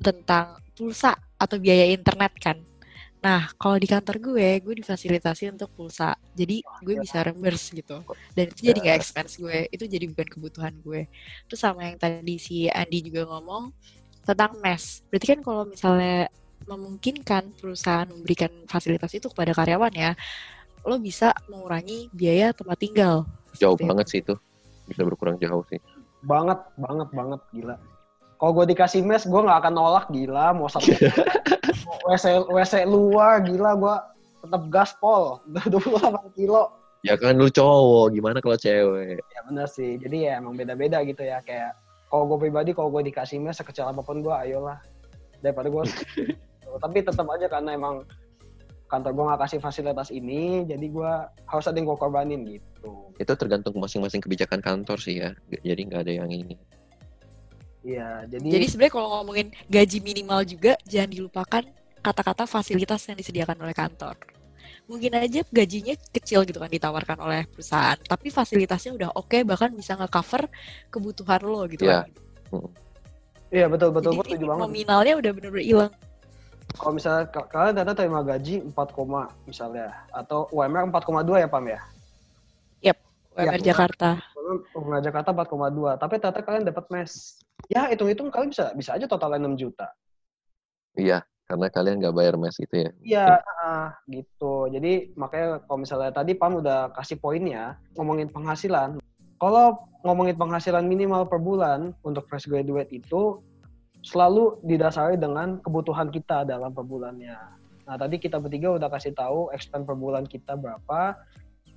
tentang 0.00 0.56
pulsa 0.78 1.18
atau 1.34 1.58
biaya 1.58 1.90
internet 1.90 2.32
kan. 2.38 2.58
Nah, 3.18 3.50
kalau 3.58 3.74
di 3.82 3.90
kantor 3.90 4.22
gue, 4.22 4.62
gue 4.62 4.74
difasilitasi 4.78 5.50
untuk 5.50 5.74
pulsa. 5.74 6.14
Jadi 6.38 6.62
gue 6.62 6.94
ya. 6.94 7.02
bisa 7.02 7.18
reimburse 7.26 7.74
gitu. 7.74 7.98
Dan 8.30 8.54
itu 8.54 8.70
jadi 8.70 8.78
nggak 8.78 8.94
Ya. 8.94 9.00
expense 9.02 9.34
gue. 9.42 9.66
Itu 9.74 9.90
jadi 9.90 10.06
bukan 10.06 10.28
kebutuhan 10.38 10.74
gue. 10.78 11.10
Terus 11.50 11.58
sama 11.58 11.82
yang 11.90 11.98
tadi 11.98 12.38
si 12.38 12.70
Andi 12.70 13.02
juga 13.10 13.26
ngomong 13.26 13.74
tentang 14.22 14.54
mes. 14.62 15.02
Berarti 15.10 15.26
kan 15.34 15.40
kalau 15.42 15.66
misalnya 15.66 16.30
memungkinkan 16.70 17.58
perusahaan 17.58 18.06
memberikan 18.06 18.54
fasilitas 18.70 19.10
itu 19.18 19.26
kepada 19.34 19.50
karyawan 19.50 19.90
ya, 19.98 20.14
lo 20.86 21.02
bisa 21.02 21.34
mengurangi 21.50 22.06
biaya 22.14 22.54
tempat 22.54 22.78
tinggal. 22.78 23.26
Jauh 23.58 23.74
banget 23.74 24.06
sih 24.14 24.20
itu. 24.22 24.38
Bisa 24.86 25.02
berkurang 25.02 25.42
jauh 25.42 25.66
sih. 25.66 25.82
Banget, 26.22 26.58
banget, 26.78 27.08
banget 27.10 27.40
gila. 27.50 27.76
Kalau 28.38 28.52
gue 28.54 28.70
dikasih 28.70 29.02
mes, 29.02 29.26
gue 29.26 29.40
nggak 29.42 29.66
akan 29.66 29.74
nolak 29.74 30.06
gila. 30.14 30.54
Mau 30.54 30.70
satu 30.70 30.94
WC 32.08 32.46
WC 32.46 32.86
luar 32.86 33.42
gila, 33.42 33.74
gue 33.74 33.94
tetap 34.46 34.62
gaspol 34.70 35.42
28 35.50 36.38
kilo. 36.38 36.70
Ya 37.02 37.18
kan 37.18 37.38
lu 37.38 37.50
cowok, 37.50 38.14
gimana 38.14 38.38
kalau 38.38 38.58
cewek? 38.58 39.18
Ya 39.18 39.40
bener 39.46 39.66
sih. 39.66 39.98
Jadi 39.98 40.30
ya 40.30 40.38
emang 40.38 40.54
beda-beda 40.54 41.02
gitu 41.02 41.26
ya. 41.26 41.42
Kayak 41.42 41.74
kalau 42.10 42.30
gue 42.30 42.46
pribadi, 42.46 42.70
kalau 42.74 42.94
gue 42.94 43.10
dikasih 43.10 43.42
mes 43.42 43.58
sekecil 43.58 43.90
apa 43.90 44.02
pun 44.06 44.22
gue, 44.22 44.34
ayolah. 44.34 44.78
Daripada 45.42 45.66
gue. 45.70 45.82
Tapi 46.84 46.98
tetap 47.02 47.26
aja 47.26 47.46
karena 47.50 47.74
emang 47.74 48.06
kantor 48.86 49.12
gue 49.18 49.24
nggak 49.34 49.40
kasih 49.46 49.58
fasilitas 49.58 50.08
ini, 50.14 50.64
jadi 50.64 50.86
gue 50.88 51.12
harus 51.44 51.64
ada 51.66 51.76
yang 51.76 51.90
gue 51.90 51.98
korbanin 51.98 52.40
gitu. 52.46 53.12
Itu 53.18 53.32
tergantung 53.34 53.76
masing-masing 53.76 54.22
kebijakan 54.22 54.62
kantor 54.62 54.98
sih 55.02 55.26
ya. 55.26 55.34
Jadi 55.66 55.90
nggak 55.90 56.06
ada 56.06 56.12
yang 56.22 56.30
ini. 56.30 56.54
Iya, 57.80 58.26
jadi, 58.26 58.46
Jadi 58.58 58.64
sebenarnya 58.66 58.92
kalau 58.92 59.08
ngomongin 59.14 59.48
gaji 59.64 59.98
minimal 60.00 60.40
juga 60.42 60.74
jangan 60.84 61.10
dilupakan 61.10 61.62
kata-kata 61.98 62.44
fasilitas 62.44 63.06
yang 63.06 63.16
disediakan 63.16 63.58
oleh 63.58 63.72
kantor. 63.72 64.18
Mungkin 64.88 65.12
aja 65.14 65.44
gajinya 65.44 65.94
kecil 66.10 66.42
gitu 66.42 66.58
kan 66.58 66.66
ditawarkan 66.66 67.18
oleh 67.20 67.44
perusahaan, 67.46 67.96
tapi 68.00 68.28
fasilitasnya 68.28 68.92
udah 68.94 69.08
oke 69.14 69.36
bahkan 69.44 69.68
bisa 69.70 69.94
nge-cover 69.94 70.48
kebutuhan 70.88 71.40
lo 71.42 71.68
gitu 71.68 71.84
Iya. 71.84 72.02
kan. 72.02 72.10
iya 73.48 73.66
betul 73.66 73.92
betul 73.92 74.12
Jadi 74.16 74.36
setuju 74.36 74.44
banget. 74.48 74.60
nominalnya 74.64 75.14
udah 75.16 75.30
bener-bener 75.32 75.64
hilang. 75.64 75.92
Kalau 76.70 76.92
misalnya 76.92 77.24
ka- 77.26 77.48
kalian 77.48 77.72
ternyata 77.74 77.96
terima 77.96 78.20
gaji 78.20 78.54
4, 78.62 78.88
koma 78.90 79.22
misalnya 79.44 79.88
atau 80.10 80.48
UMR 80.50 80.84
4,2 80.84 81.36
ya 81.36 81.48
Pam 81.48 81.64
ya? 81.64 81.80
UMR 83.38 83.54
Iya. 83.54 83.70
Jakarta. 83.70 84.18
UMR 84.74 84.98
Jakarta 85.00 85.30
4,2, 85.30 85.94
tapi 85.94 86.18
ternyata 86.18 86.42
kalian 86.42 86.66
dapat 86.66 86.84
mes. 86.90 87.38
Ya 87.66 87.90
hitung-hitung 87.90 88.30
kalian 88.30 88.54
bisa 88.54 88.70
bisa 88.78 88.94
aja 88.94 89.10
totalnya 89.10 89.42
6 89.50 89.58
juta. 89.58 89.90
Iya, 90.94 91.26
karena 91.50 91.66
kalian 91.68 91.98
nggak 91.98 92.16
bayar 92.16 92.34
mes 92.38 92.54
gitu 92.54 92.74
ya. 92.86 92.90
Iya, 93.02 93.28
ah, 93.42 93.90
gitu. 94.06 94.70
Jadi 94.70 95.12
makanya 95.18 95.62
kalau 95.66 95.78
misalnya 95.82 96.14
tadi 96.14 96.38
Pam 96.38 96.62
udah 96.62 96.94
kasih 96.94 97.18
poinnya 97.18 97.76
ngomongin 97.98 98.30
penghasilan. 98.30 99.02
Kalau 99.38 99.86
ngomongin 100.02 100.34
penghasilan 100.34 100.86
minimal 100.86 101.26
per 101.26 101.38
bulan 101.38 101.94
untuk 102.02 102.26
fresh 102.26 102.50
graduate 102.50 102.90
itu 102.90 103.42
selalu 104.02 104.58
didasari 104.62 105.18
dengan 105.18 105.58
kebutuhan 105.58 106.10
kita 106.10 106.46
dalam 106.46 106.70
per 106.70 106.86
bulannya. 106.86 107.38
Nah, 107.88 107.96
tadi 107.96 108.20
kita 108.20 108.36
bertiga 108.36 108.76
udah 108.76 108.88
kasih 108.92 109.16
tahu 109.16 109.48
expense 109.50 109.88
per 109.88 109.96
bulan 109.96 110.28
kita 110.28 110.54
berapa 110.54 111.16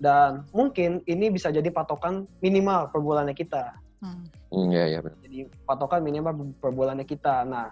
dan 0.02 0.44
mungkin 0.52 1.00
ini 1.08 1.32
bisa 1.32 1.54
jadi 1.54 1.70
patokan 1.72 2.28
minimal 2.44 2.89
per 2.91 3.00
bulannya 3.00 3.38
kita. 3.38 3.78
Hmm. 4.02 4.26
Iya, 4.50 4.98
iya 4.98 5.00
benar. 5.00 5.18
Jadi 5.22 5.40
patokan 5.64 6.02
minimal 6.02 6.34
per 6.58 6.74
bulannya 6.74 7.06
kita. 7.06 7.46
Nah, 7.46 7.72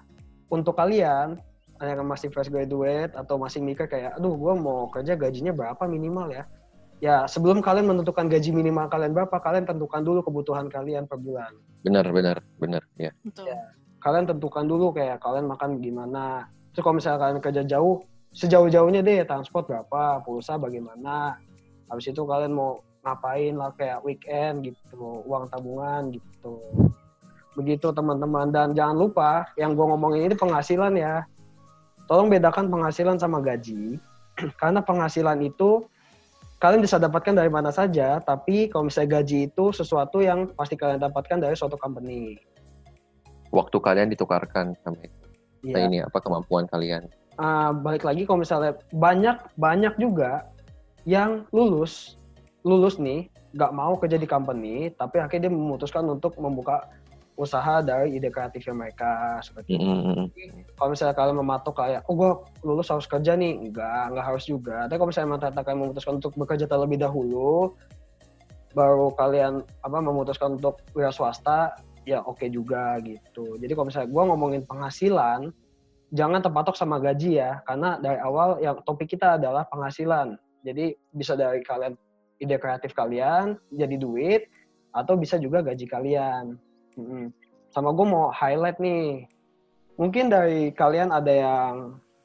untuk 0.54 0.78
kalian 0.78 1.42
yang 1.82 2.06
masih 2.06 2.30
fresh 2.30 2.52
graduate 2.52 3.16
atau 3.16 3.40
masih 3.42 3.64
mikir 3.64 3.90
kayak, 3.90 4.20
aduh 4.20 4.36
gue 4.36 4.54
mau 4.60 4.92
kerja 4.94 5.18
gajinya 5.18 5.56
berapa 5.56 5.80
minimal 5.90 6.30
ya? 6.30 6.44
Ya 7.00 7.24
sebelum 7.32 7.64
kalian 7.64 7.88
menentukan 7.88 8.28
gaji 8.28 8.52
minimal 8.52 8.92
kalian 8.92 9.16
berapa, 9.16 9.32
kalian 9.40 9.64
tentukan 9.64 10.04
dulu 10.04 10.20
kebutuhan 10.20 10.68
kalian 10.68 11.08
per 11.08 11.16
bulan. 11.16 11.56
Benar, 11.88 12.12
benar, 12.12 12.44
benar. 12.60 12.84
Ya. 13.00 13.16
Betul. 13.24 13.56
Kalian 14.04 14.28
tentukan 14.28 14.68
dulu 14.68 14.92
kayak 14.92 15.24
kalian 15.24 15.48
makan 15.48 15.80
gimana. 15.80 16.52
Terus 16.76 16.84
kalau 16.84 16.96
misalnya 17.00 17.20
kalian 17.24 17.40
kerja 17.40 17.64
jauh, 17.64 18.04
sejauh-jauhnya 18.36 19.00
deh 19.00 19.24
transport 19.24 19.72
berapa, 19.72 20.20
pulsa 20.28 20.60
bagaimana. 20.60 21.40
Habis 21.88 22.12
itu 22.12 22.22
kalian 22.28 22.52
mau 22.52 22.84
ngapain 23.04 23.56
lah 23.56 23.72
kayak 23.76 24.04
weekend 24.04 24.68
gitu, 24.68 25.24
uang 25.26 25.48
tabungan 25.48 26.12
gitu. 26.12 26.60
Begitu 27.56 27.92
teman-teman 27.92 28.52
dan 28.52 28.72
jangan 28.76 28.96
lupa 28.96 29.48
yang 29.56 29.76
gue 29.76 29.86
ngomongin 29.86 30.32
ini 30.32 30.36
penghasilan 30.36 30.94
ya. 30.96 31.24
Tolong 32.08 32.28
bedakan 32.28 32.68
penghasilan 32.72 33.22
sama 33.22 33.40
gaji. 33.40 34.00
Karena 34.62 34.84
penghasilan 34.84 35.40
itu 35.44 35.86
kalian 36.60 36.84
bisa 36.84 37.00
dapatkan 37.00 37.36
dari 37.40 37.48
mana 37.48 37.72
saja, 37.72 38.20
tapi 38.20 38.68
kalau 38.68 38.92
misalnya 38.92 39.24
gaji 39.24 39.48
itu 39.48 39.72
sesuatu 39.72 40.20
yang 40.20 40.52
pasti 40.60 40.76
kalian 40.76 41.00
dapatkan 41.00 41.40
dari 41.40 41.56
suatu 41.56 41.80
company. 41.80 42.36
Waktu 43.50 43.78
kalian 43.80 44.12
ditukarkan 44.12 44.76
sama 44.84 45.00
itu. 45.02 45.20
Nah, 45.72 45.80
Iya. 45.84 45.88
ini 45.88 45.98
apa 46.04 46.20
kemampuan 46.24 46.68
kalian? 46.68 47.08
Ah, 47.40 47.72
balik 47.72 48.04
lagi 48.04 48.28
kalau 48.28 48.44
misalnya 48.44 48.76
banyak 48.92 49.40
banyak 49.56 49.96
juga 49.96 50.48
yang 51.08 51.48
lulus 51.56 52.20
lulus 52.68 53.00
nih 53.00 53.32
nggak 53.56 53.72
mau 53.72 53.96
kerja 53.98 54.20
di 54.20 54.28
company 54.28 54.92
tapi 54.94 55.18
akhirnya 55.24 55.48
dia 55.48 55.54
memutuskan 55.56 56.06
untuk 56.06 56.36
membuka 56.38 56.86
usaha 57.40 57.80
dari 57.80 58.20
ide 58.20 58.28
kreatifnya 58.28 58.76
mereka 58.76 59.40
seperti 59.40 59.80
itu. 59.80 59.88
Mm, 59.88 60.04
mm, 60.04 60.16
mm. 60.28 60.76
Kalau 60.76 60.90
misalnya 60.92 61.16
kalian 61.16 61.40
mematok 61.40 61.76
kayak, 61.80 62.04
oh 62.12 62.14
gue 62.20 62.32
lulus 62.68 62.92
harus 62.92 63.08
kerja 63.08 63.40
nih, 63.40 63.56
enggak, 63.56 64.12
enggak 64.12 64.26
harus 64.28 64.44
juga. 64.44 64.92
Tapi 64.92 65.00
kalau 65.00 65.10
misalnya 65.10 65.40
ternyata 65.40 65.64
kalian 65.64 65.82
memutuskan 65.88 66.14
untuk 66.20 66.36
bekerja 66.36 66.68
terlebih 66.68 67.00
dahulu, 67.00 67.80
baru 68.76 69.16
kalian 69.16 69.64
apa 69.64 69.98
memutuskan 70.04 70.60
untuk 70.60 70.84
wira 70.92 71.16
swasta, 71.16 71.80
ya 72.04 72.20
oke 72.28 72.44
juga 72.52 73.00
gitu. 73.08 73.56
Jadi 73.56 73.72
kalau 73.72 73.88
misalnya 73.88 74.10
gue 74.12 74.24
ngomongin 74.36 74.62
penghasilan, 74.68 75.56
jangan 76.12 76.44
terpatok 76.44 76.76
sama 76.76 77.00
gaji 77.00 77.40
ya, 77.40 77.64
karena 77.64 78.04
dari 78.04 78.20
awal 78.20 78.60
yang 78.60 78.84
topik 78.84 79.16
kita 79.16 79.40
adalah 79.40 79.64
penghasilan. 79.72 80.36
Jadi 80.68 80.92
bisa 81.16 81.40
dari 81.40 81.64
kalian 81.64 81.96
ide 82.40 82.58
kreatif 82.58 82.96
kalian 82.96 83.60
jadi 83.70 83.96
duit, 84.00 84.48
atau 84.96 85.20
bisa 85.20 85.38
juga 85.38 85.62
gaji 85.62 85.86
kalian. 85.86 86.58
Mm-mm. 86.98 87.30
Sama 87.70 87.94
gue 87.94 88.06
mau 88.08 88.34
highlight 88.34 88.82
nih, 88.82 89.30
mungkin 90.00 90.34
dari 90.34 90.74
kalian 90.74 91.14
ada 91.14 91.30
yang 91.30 91.74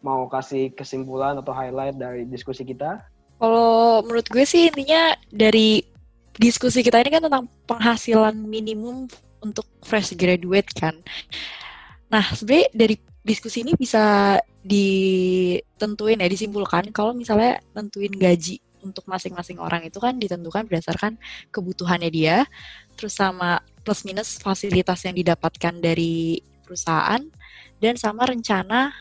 mau 0.00 0.24
kasih 0.29 0.72
kesimpulan 0.72 1.37
atau 1.37 1.53
highlight 1.53 2.00
dari 2.00 2.24
diskusi 2.24 2.64
kita? 2.64 3.05
Kalau 3.37 4.00
menurut 4.07 4.24
gue 4.31 4.44
sih 4.46 4.72
intinya 4.72 5.12
dari 5.29 5.85
diskusi 6.38 6.81
kita 6.81 7.03
ini 7.03 7.11
kan 7.12 7.22
tentang 7.24 7.44
penghasilan 7.68 8.35
minimum 8.37 9.11
untuk 9.44 9.68
fresh 9.85 10.16
graduate 10.16 10.70
kan. 10.72 10.96
Nah, 12.09 12.24
sebenarnya 12.33 12.68
dari 12.72 12.96
diskusi 13.24 13.64
ini 13.64 13.77
bisa 13.77 14.37
ditentuin 14.64 16.20
ya, 16.20 16.29
disimpulkan 16.29 16.88
kalau 16.92 17.12
misalnya 17.12 17.61
nentuin 17.77 18.12
gaji 18.12 18.61
untuk 18.85 19.09
masing-masing 19.09 19.57
orang 19.57 19.88
itu 19.88 19.97
kan 19.97 20.14
ditentukan 20.20 20.68
berdasarkan 20.68 21.16
kebutuhannya 21.49 22.12
dia, 22.12 22.44
terus 22.94 23.16
sama 23.16 23.64
plus 23.81 24.05
minus 24.05 24.37
fasilitas 24.38 25.03
yang 25.09 25.16
didapatkan 25.16 25.75
dari 25.81 26.44
perusahaan, 26.62 27.20
dan 27.81 27.94
sama 27.97 28.29
rencana 28.29 28.92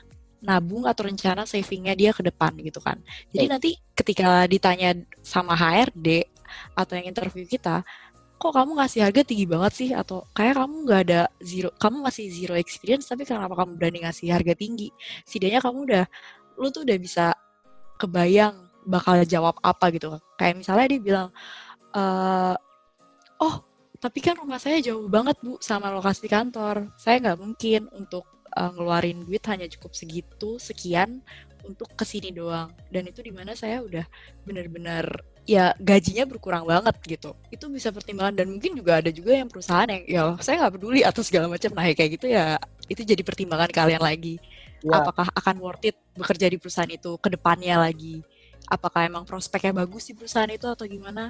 nabung 0.44 0.84
atau 0.84 1.08
rencana 1.08 1.48
savingnya 1.48 1.96
dia 1.96 2.12
ke 2.12 2.20
depan 2.20 2.52
gitu 2.60 2.84
kan. 2.84 3.00
Jadi 3.32 3.46
nanti 3.48 3.70
ketika 3.96 4.44
ditanya 4.48 4.92
sama 5.24 5.56
HRD 5.56 6.28
atau 6.76 6.94
yang 7.00 7.08
interview 7.08 7.48
kita, 7.48 7.88
kok 8.36 8.52
kamu 8.52 8.76
ngasih 8.76 9.08
harga 9.08 9.24
tinggi 9.24 9.48
banget 9.48 9.72
sih? 9.72 9.90
Atau 9.96 10.28
kayak 10.36 10.60
kamu 10.60 10.76
nggak 10.84 11.02
ada 11.08 11.22
zero, 11.40 11.72
kamu 11.80 12.04
masih 12.04 12.28
zero 12.28 12.60
experience, 12.60 13.08
tapi 13.08 13.24
kenapa 13.24 13.56
kamu 13.56 13.80
berani 13.80 14.04
ngasih 14.04 14.36
harga 14.36 14.52
tinggi? 14.52 14.92
Setidaknya 15.24 15.64
kamu 15.64 15.80
udah, 15.88 16.06
lu 16.60 16.68
tuh 16.76 16.84
udah 16.84 16.98
bisa 17.00 17.32
kebayang 17.96 18.63
bakal 18.86 19.20
jawab 19.28 19.56
apa 19.64 19.90
gitu. 19.96 20.20
Kayak 20.40 20.64
misalnya 20.64 20.86
dia 20.92 21.02
bilang, 21.02 21.28
eh 21.96 22.56
oh 23.42 23.56
tapi 24.04 24.20
kan 24.20 24.36
rumah 24.36 24.60
saya 24.60 24.84
jauh 24.84 25.08
banget 25.08 25.40
bu 25.40 25.56
sama 25.64 25.88
lokasi 25.88 26.28
kantor. 26.28 26.92
Saya 27.00 27.24
nggak 27.24 27.40
mungkin 27.40 27.88
untuk 27.96 28.28
uh, 28.52 28.72
ngeluarin 28.76 29.24
duit 29.24 29.44
hanya 29.48 29.64
cukup 29.72 29.96
segitu 29.96 30.60
sekian 30.60 31.24
untuk 31.64 31.88
ke 31.96 32.04
sini 32.04 32.36
doang. 32.36 32.68
Dan 32.92 33.08
itu 33.08 33.24
di 33.24 33.32
mana 33.32 33.56
saya 33.56 33.80
udah 33.80 34.04
bener-bener 34.44 35.08
ya 35.48 35.72
gajinya 35.80 36.28
berkurang 36.28 36.68
banget 36.68 36.96
gitu. 37.08 37.32
Itu 37.48 37.72
bisa 37.72 37.96
pertimbangan 37.96 38.44
dan 38.44 38.52
mungkin 38.52 38.76
juga 38.76 39.00
ada 39.00 39.08
juga 39.08 39.40
yang 39.40 39.48
perusahaan 39.48 39.88
yang 39.88 40.04
ya 40.04 40.24
saya 40.44 40.68
nggak 40.68 40.74
peduli 40.76 41.02
atau 41.08 41.22
segala 41.24 41.48
macam. 41.48 41.72
Nah 41.72 41.88
kayak 41.96 42.12
gitu 42.20 42.28
ya 42.28 42.60
itu 42.92 43.02
jadi 43.08 43.24
pertimbangan 43.24 43.72
kalian 43.72 44.04
lagi. 44.04 44.36
Ya. 44.84 45.00
Apakah 45.00 45.32
akan 45.32 45.56
worth 45.64 45.88
it 45.88 45.96
bekerja 46.12 46.52
di 46.52 46.60
perusahaan 46.60 46.92
itu 46.92 47.16
ke 47.24 47.32
depannya 47.32 47.80
lagi? 47.80 48.20
Apakah 48.74 49.06
emang 49.06 49.22
prospeknya 49.22 49.86
bagus 49.86 50.10
di 50.10 50.18
perusahaan 50.18 50.50
itu 50.50 50.66
atau 50.66 50.90
gimana? 50.90 51.30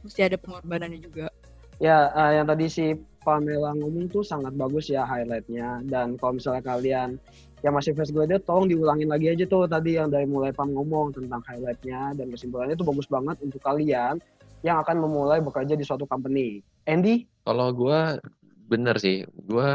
Mesti 0.00 0.24
ada 0.24 0.40
pengorbanannya 0.40 0.96
juga. 1.04 1.28
Ya, 1.76 2.08
uh, 2.16 2.32
yang 2.32 2.48
tadi 2.48 2.64
si 2.72 2.96
Pamela 3.20 3.76
ngomong 3.76 4.08
tuh 4.08 4.24
sangat 4.24 4.56
bagus 4.56 4.88
ya 4.88 5.04
highlightnya. 5.04 5.84
Dan 5.84 6.16
kalau 6.16 6.40
misalnya 6.40 6.64
kalian 6.64 7.20
yang 7.60 7.76
masih 7.76 7.92
fresh 7.92 8.08
graduate 8.08 8.40
tolong 8.48 8.72
diulangin 8.72 9.12
lagi 9.12 9.28
aja 9.28 9.44
tuh 9.44 9.68
tadi 9.68 10.00
yang 10.00 10.08
dari 10.08 10.24
mulai 10.24 10.48
Pam 10.48 10.72
ngomong 10.72 11.12
tentang 11.12 11.44
highlightnya 11.44 12.16
dan 12.16 12.32
kesimpulannya 12.32 12.72
itu 12.72 12.86
bagus 12.88 13.04
banget 13.10 13.36
untuk 13.44 13.60
kalian 13.60 14.16
yang 14.64 14.80
akan 14.80 14.96
memulai 15.04 15.44
bekerja 15.44 15.76
di 15.76 15.84
suatu 15.84 16.08
company. 16.08 16.64
Andy? 16.88 17.28
Kalau 17.44 17.68
gue 17.76 18.16
bener 18.64 18.96
sih, 18.96 19.28
gue 19.28 19.70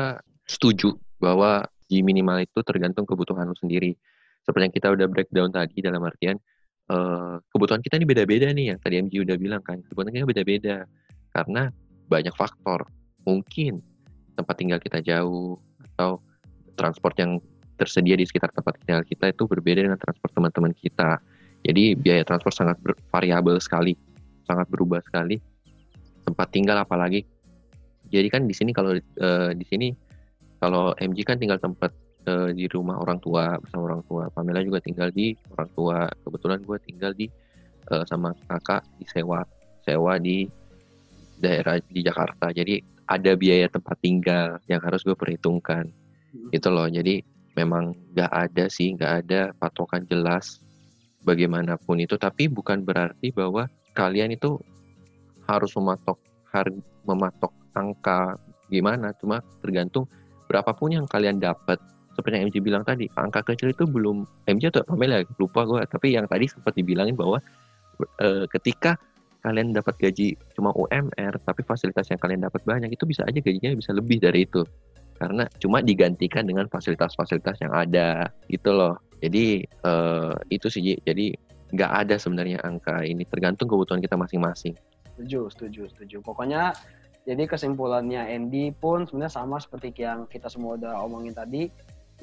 setuju 0.49 0.97
bahwa 1.21 1.61
di 1.85 2.01
minimal 2.01 2.41
itu 2.41 2.57
tergantung 2.65 3.05
kebutuhan 3.05 3.45
lu 3.45 3.53
sendiri. 3.53 3.93
Seperti 4.41 4.63
yang 4.65 4.75
kita 4.75 4.87
udah 4.89 5.07
breakdown 5.07 5.53
tadi 5.53 5.77
dalam 5.79 6.01
artian 6.03 6.41
uh, 6.89 7.39
kebutuhan 7.53 7.79
kita 7.83 7.99
ini 8.01 8.05
beda-beda 8.07 8.47
nih 8.51 8.73
yang 8.73 8.79
tadi 8.81 8.99
MG 8.99 9.23
udah 9.23 9.37
bilang 9.39 9.61
kan 9.63 9.79
kebutuhan 9.87 10.13
kita 10.15 10.27
beda-beda 10.27 10.75
karena 11.35 11.69
banyak 12.09 12.33
faktor. 12.35 12.83
Mungkin 13.23 13.79
tempat 14.35 14.55
tinggal 14.59 14.79
kita 14.81 14.99
jauh 14.99 15.61
atau 15.93 16.19
transport 16.75 17.15
yang 17.21 17.37
tersedia 17.77 18.17
di 18.17 18.25
sekitar 18.25 18.51
tempat 18.51 18.75
tinggal 18.83 19.03
kita 19.05 19.31
itu 19.31 19.43
berbeda 19.45 19.85
dengan 19.85 19.99
transport 19.99 20.31
teman-teman 20.35 20.73
kita. 20.75 21.21
Jadi 21.63 21.95
biaya 21.95 22.27
transport 22.27 22.53
sangat 22.55 22.77
variabel 23.07 23.61
sekali 23.61 23.95
sangat 24.43 24.67
berubah 24.67 24.99
sekali 25.07 25.39
tempat 26.23 26.47
tinggal 26.51 26.79
apalagi 26.79 27.23
jadi 28.11 28.27
kan 28.31 28.45
di 28.45 28.55
sini 28.55 28.71
kalau 28.75 28.95
uh, 28.95 29.51
di 29.55 29.65
sini 29.67 29.91
kalau 30.59 30.95
MG 30.95 31.27
kan 31.27 31.39
tinggal 31.39 31.59
tempat 31.59 31.91
uh, 32.27 32.49
di 32.51 32.65
rumah 32.71 32.99
orang 32.99 33.19
tua 33.19 33.57
bersama 33.59 33.93
orang 33.93 34.03
tua 34.07 34.23
Pamela 34.31 34.63
juga 34.63 34.79
tinggal 34.83 35.09
di 35.11 35.35
orang 35.55 35.69
tua 35.75 35.97
kebetulan 36.23 36.59
gue 36.63 36.77
tinggal 36.83 37.11
di 37.15 37.27
uh, 37.91 38.03
sama 38.07 38.31
kakak 38.47 38.83
di 38.99 39.05
sewa 39.07 39.43
sewa 39.83 40.15
di 40.19 40.47
daerah 41.43 41.75
di 41.83 41.99
Jakarta. 41.99 42.55
Jadi 42.55 42.79
ada 43.11 43.35
biaya 43.35 43.67
tempat 43.67 43.99
tinggal 43.99 44.63
yang 44.71 44.79
harus 44.79 45.03
gue 45.03 45.15
perhitungkan. 45.15 45.91
Hmm. 46.33 46.49
itu 46.49 46.65
loh. 46.65 46.89
Jadi 46.89 47.21
memang 47.53 47.93
nggak 48.17 48.31
ada 48.31 48.65
sih 48.65 48.97
nggak 48.97 49.13
ada 49.25 49.41
patokan 49.61 50.01
jelas 50.09 50.63
bagaimanapun 51.21 52.01
itu. 52.01 52.17
Tapi 52.17 52.49
bukan 52.49 52.81
berarti 52.81 53.29
bahwa 53.29 53.69
kalian 53.93 54.33
itu 54.33 54.57
harus 55.45 55.69
mematok 55.77 56.17
harga 56.49 56.81
mematok 57.05 57.53
angka 57.77 58.39
gimana. 58.71 59.13
Cuma 59.21 59.45
tergantung 59.61 60.09
berapapun 60.49 60.97
yang 60.97 61.05
kalian 61.05 61.37
dapat 61.37 61.77
seperti 62.13 62.33
yang 62.39 62.45
MJ 62.49 62.57
bilang 62.61 62.83
tadi 62.85 63.09
angka 63.17 63.41
kecil 63.43 63.73
itu 63.73 63.89
belum 63.89 64.25
MJ 64.45 64.69
atau 64.69 64.85
Pamela 64.85 65.25
lupa 65.37 65.65
gue 65.65 65.81
tapi 65.89 66.13
yang 66.13 66.29
tadi 66.29 66.45
sempat 66.45 66.77
dibilangin 66.77 67.17
bahwa 67.17 67.41
e, 68.21 68.45
ketika 68.53 68.95
kalian 69.43 69.75
dapat 69.75 69.97
gaji 69.99 70.37
cuma 70.55 70.71
UMR 70.77 71.35
tapi 71.43 71.61
fasilitas 71.67 72.07
yang 72.13 72.21
kalian 72.21 72.45
dapat 72.45 72.61
banyak 72.63 72.93
itu 72.93 73.03
bisa 73.03 73.25
aja 73.27 73.41
gajinya 73.41 73.75
bisa 73.75 73.91
lebih 73.91 74.21
dari 74.21 74.45
itu 74.47 74.63
karena 75.17 75.45
cuma 75.59 75.81
digantikan 75.81 76.47
dengan 76.47 76.69
fasilitas-fasilitas 76.69 77.59
yang 77.59 77.73
ada 77.73 78.29
gitu 78.47 78.71
loh 78.71 78.97
jadi 79.19 79.63
e, 79.65 79.93
itu 80.51 80.67
sih 80.69 80.99
jadi 81.01 81.35
nggak 81.73 81.91
ada 82.05 82.15
sebenarnya 82.21 82.61
angka 82.61 83.01
ini 83.01 83.25
tergantung 83.25 83.65
kebutuhan 83.65 83.97
kita 83.97 84.13
masing-masing. 84.13 84.77
Setuju, 85.17 85.49
setuju, 85.49 85.81
setuju. 85.89 86.17
Pokoknya 86.21 86.77
jadi 87.25 87.49
kesimpulannya 87.49 88.29
Andy 88.29 88.69
pun 88.77 89.09
sebenarnya 89.09 89.33
sama 89.33 89.57
seperti 89.57 89.89
yang 89.97 90.29
kita 90.29 90.51
semua 90.53 90.77
udah 90.77 91.01
omongin 91.01 91.33
tadi. 91.33 91.73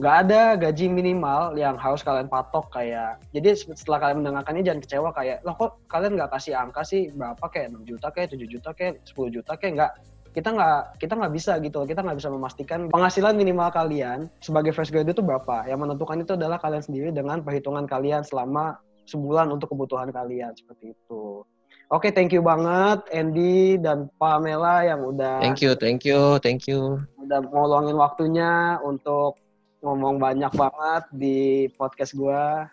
Nggak 0.01 0.17
ada 0.25 0.43
gaji 0.57 0.89
minimal 0.89 1.61
yang 1.61 1.77
harus 1.77 2.01
kalian 2.01 2.25
patok 2.33 2.73
kayak. 2.73 3.21
Jadi 3.37 3.53
setelah 3.77 4.01
kalian 4.01 4.25
mendengarkan 4.25 4.57
ini 4.57 4.65
jangan 4.65 4.81
kecewa 4.81 5.11
kayak, 5.13 5.45
loh 5.45 5.53
kok 5.61 5.77
kalian 5.93 6.17
nggak 6.17 6.33
kasih 6.33 6.57
angka 6.57 6.81
sih 6.89 7.13
berapa 7.13 7.45
kayak 7.53 7.77
6 7.77 7.85
juta 7.85 8.09
kayak 8.09 8.33
7 8.33 8.49
juta 8.49 8.71
kayak 8.73 9.05
10 9.05 9.37
juta 9.37 9.53
kayak 9.61 9.73
nggak 9.77 9.93
kita 10.31 10.49
nggak 10.57 10.81
kita 11.03 11.13
nggak 11.21 11.35
bisa 11.35 11.53
gitu 11.61 11.79
kita 11.85 12.01
nggak 12.07 12.19
bisa 12.23 12.31
memastikan 12.31 12.87
penghasilan 12.89 13.35
minimal 13.35 13.69
kalian 13.75 14.31
sebagai 14.39 14.71
fresh 14.71 14.95
graduate 14.95 15.19
itu 15.19 15.27
berapa 15.27 15.67
yang 15.67 15.83
menentukan 15.83 16.23
itu 16.23 16.39
adalah 16.39 16.57
kalian 16.63 16.81
sendiri 16.81 17.11
dengan 17.11 17.43
perhitungan 17.43 17.85
kalian 17.85 18.23
selama 18.23 18.79
sebulan 19.11 19.51
untuk 19.53 19.75
kebutuhan 19.75 20.09
kalian 20.15 20.55
seperti 20.55 20.95
itu. 20.95 21.45
Oke, 21.91 22.07
okay, 22.07 22.11
thank 22.15 22.31
you 22.31 22.39
banget 22.39 23.03
Andy 23.11 23.75
dan 23.83 24.07
Pamela 24.17 24.87
yang 24.87 25.03
udah 25.03 25.43
Thank 25.43 25.61
you, 25.61 25.75
thank 25.75 26.07
you, 26.07 26.39
thank 26.39 26.71
you. 26.71 27.03
Udah 27.19 27.43
mau 27.51 27.67
luangin 27.67 27.99
waktunya 27.99 28.79
untuk 28.87 29.35
ngomong 29.81 30.21
banyak 30.21 30.53
banget 30.53 31.05
di 31.13 31.67
podcast 31.77 32.13
gua. 32.17 32.69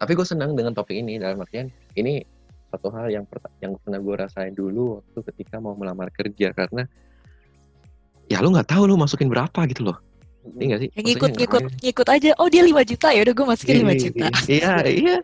Tapi 0.00 0.16
gue 0.16 0.24
senang 0.24 0.56
dengan 0.56 0.72
topik 0.72 0.96
ini 0.96 1.20
dalam 1.20 1.44
artian 1.44 1.68
ini 1.92 2.24
satu 2.72 2.88
hal 2.94 3.12
yang 3.12 3.24
yang 3.60 3.76
pernah 3.84 4.00
gue 4.00 4.14
rasain 4.16 4.54
dulu 4.56 5.02
waktu 5.02 5.20
ketika 5.34 5.60
mau 5.60 5.76
melamar 5.76 6.08
kerja 6.08 6.54
karena 6.56 6.88
ya 8.30 8.40
lu 8.40 8.54
nggak 8.54 8.70
tahu 8.70 8.88
lu 8.88 8.96
masukin 8.96 9.28
berapa 9.28 9.66
gitu 9.68 9.90
loh 9.90 9.98
Iya 10.40 10.66
gak 10.72 10.80
sih? 10.80 10.90
Yang 10.96 11.04
ngikut, 11.12 11.30
ngikut, 11.36 11.64
ngikut 11.84 12.08
aja. 12.08 12.30
Oh 12.40 12.48
dia 12.48 12.64
5 12.64 12.72
juta 12.88 13.12
ya 13.12 13.20
udah 13.28 13.34
gue 13.36 13.46
masukin 13.46 13.76
5 13.76 13.84
iya, 13.84 13.92
juta. 14.00 14.26
Iya, 14.48 14.72
iya. 14.88 15.16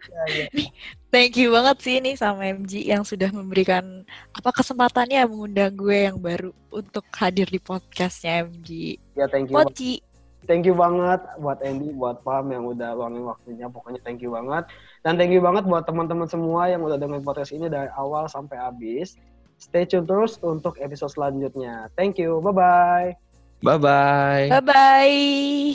Thank 1.09 1.40
you 1.40 1.48
banget 1.57 1.76
sih 1.81 1.94
ini 2.05 2.12
sama 2.20 2.44
MG 2.52 2.85
yang 2.85 3.00
sudah 3.00 3.33
memberikan 3.33 4.05
apa 4.37 4.52
kesempatannya 4.52 5.24
mengundang 5.24 5.72
gue 5.72 6.12
yang 6.12 6.20
baru 6.20 6.52
untuk 6.68 7.09
hadir 7.16 7.48
di 7.48 7.57
podcastnya 7.57 8.44
MG. 8.44 9.00
Ya 9.16 9.24
thank 9.33 9.48
you. 9.48 9.57
Poci. 9.57 10.05
Thank 10.46 10.64
you 10.64 10.74
banget 10.78 11.20
buat 11.42 11.59
Andy, 11.61 11.90
buat 11.92 12.22
Pam 12.22 12.48
yang 12.54 12.64
udah 12.64 12.94
luangin 12.94 13.26
waktunya. 13.26 13.66
Pokoknya 13.66 14.00
thank 14.06 14.22
you 14.22 14.32
banget. 14.32 14.70
Dan 15.02 15.18
thank 15.18 15.35
you 15.35 15.42
banget 15.42 15.66
buat 15.66 15.85
teman-teman 15.85 16.30
semua 16.30 16.70
yang 16.70 16.87
udah 16.87 16.96
dengerin 16.96 17.26
podcast 17.26 17.50
ini 17.50 17.66
dari 17.66 17.90
awal 17.98 18.30
sampai 18.30 18.56
habis. 18.62 19.18
Stay 19.59 19.88
tune 19.88 20.06
terus 20.06 20.38
untuk 20.40 20.78
episode 20.78 21.11
selanjutnya. 21.11 21.90
Thank 21.98 22.22
you. 22.22 22.38
Bye-bye. 22.38 23.18
Bye 23.64 23.80
bye. 23.80 24.46
Bye 24.52 24.62
bye. 24.62 25.66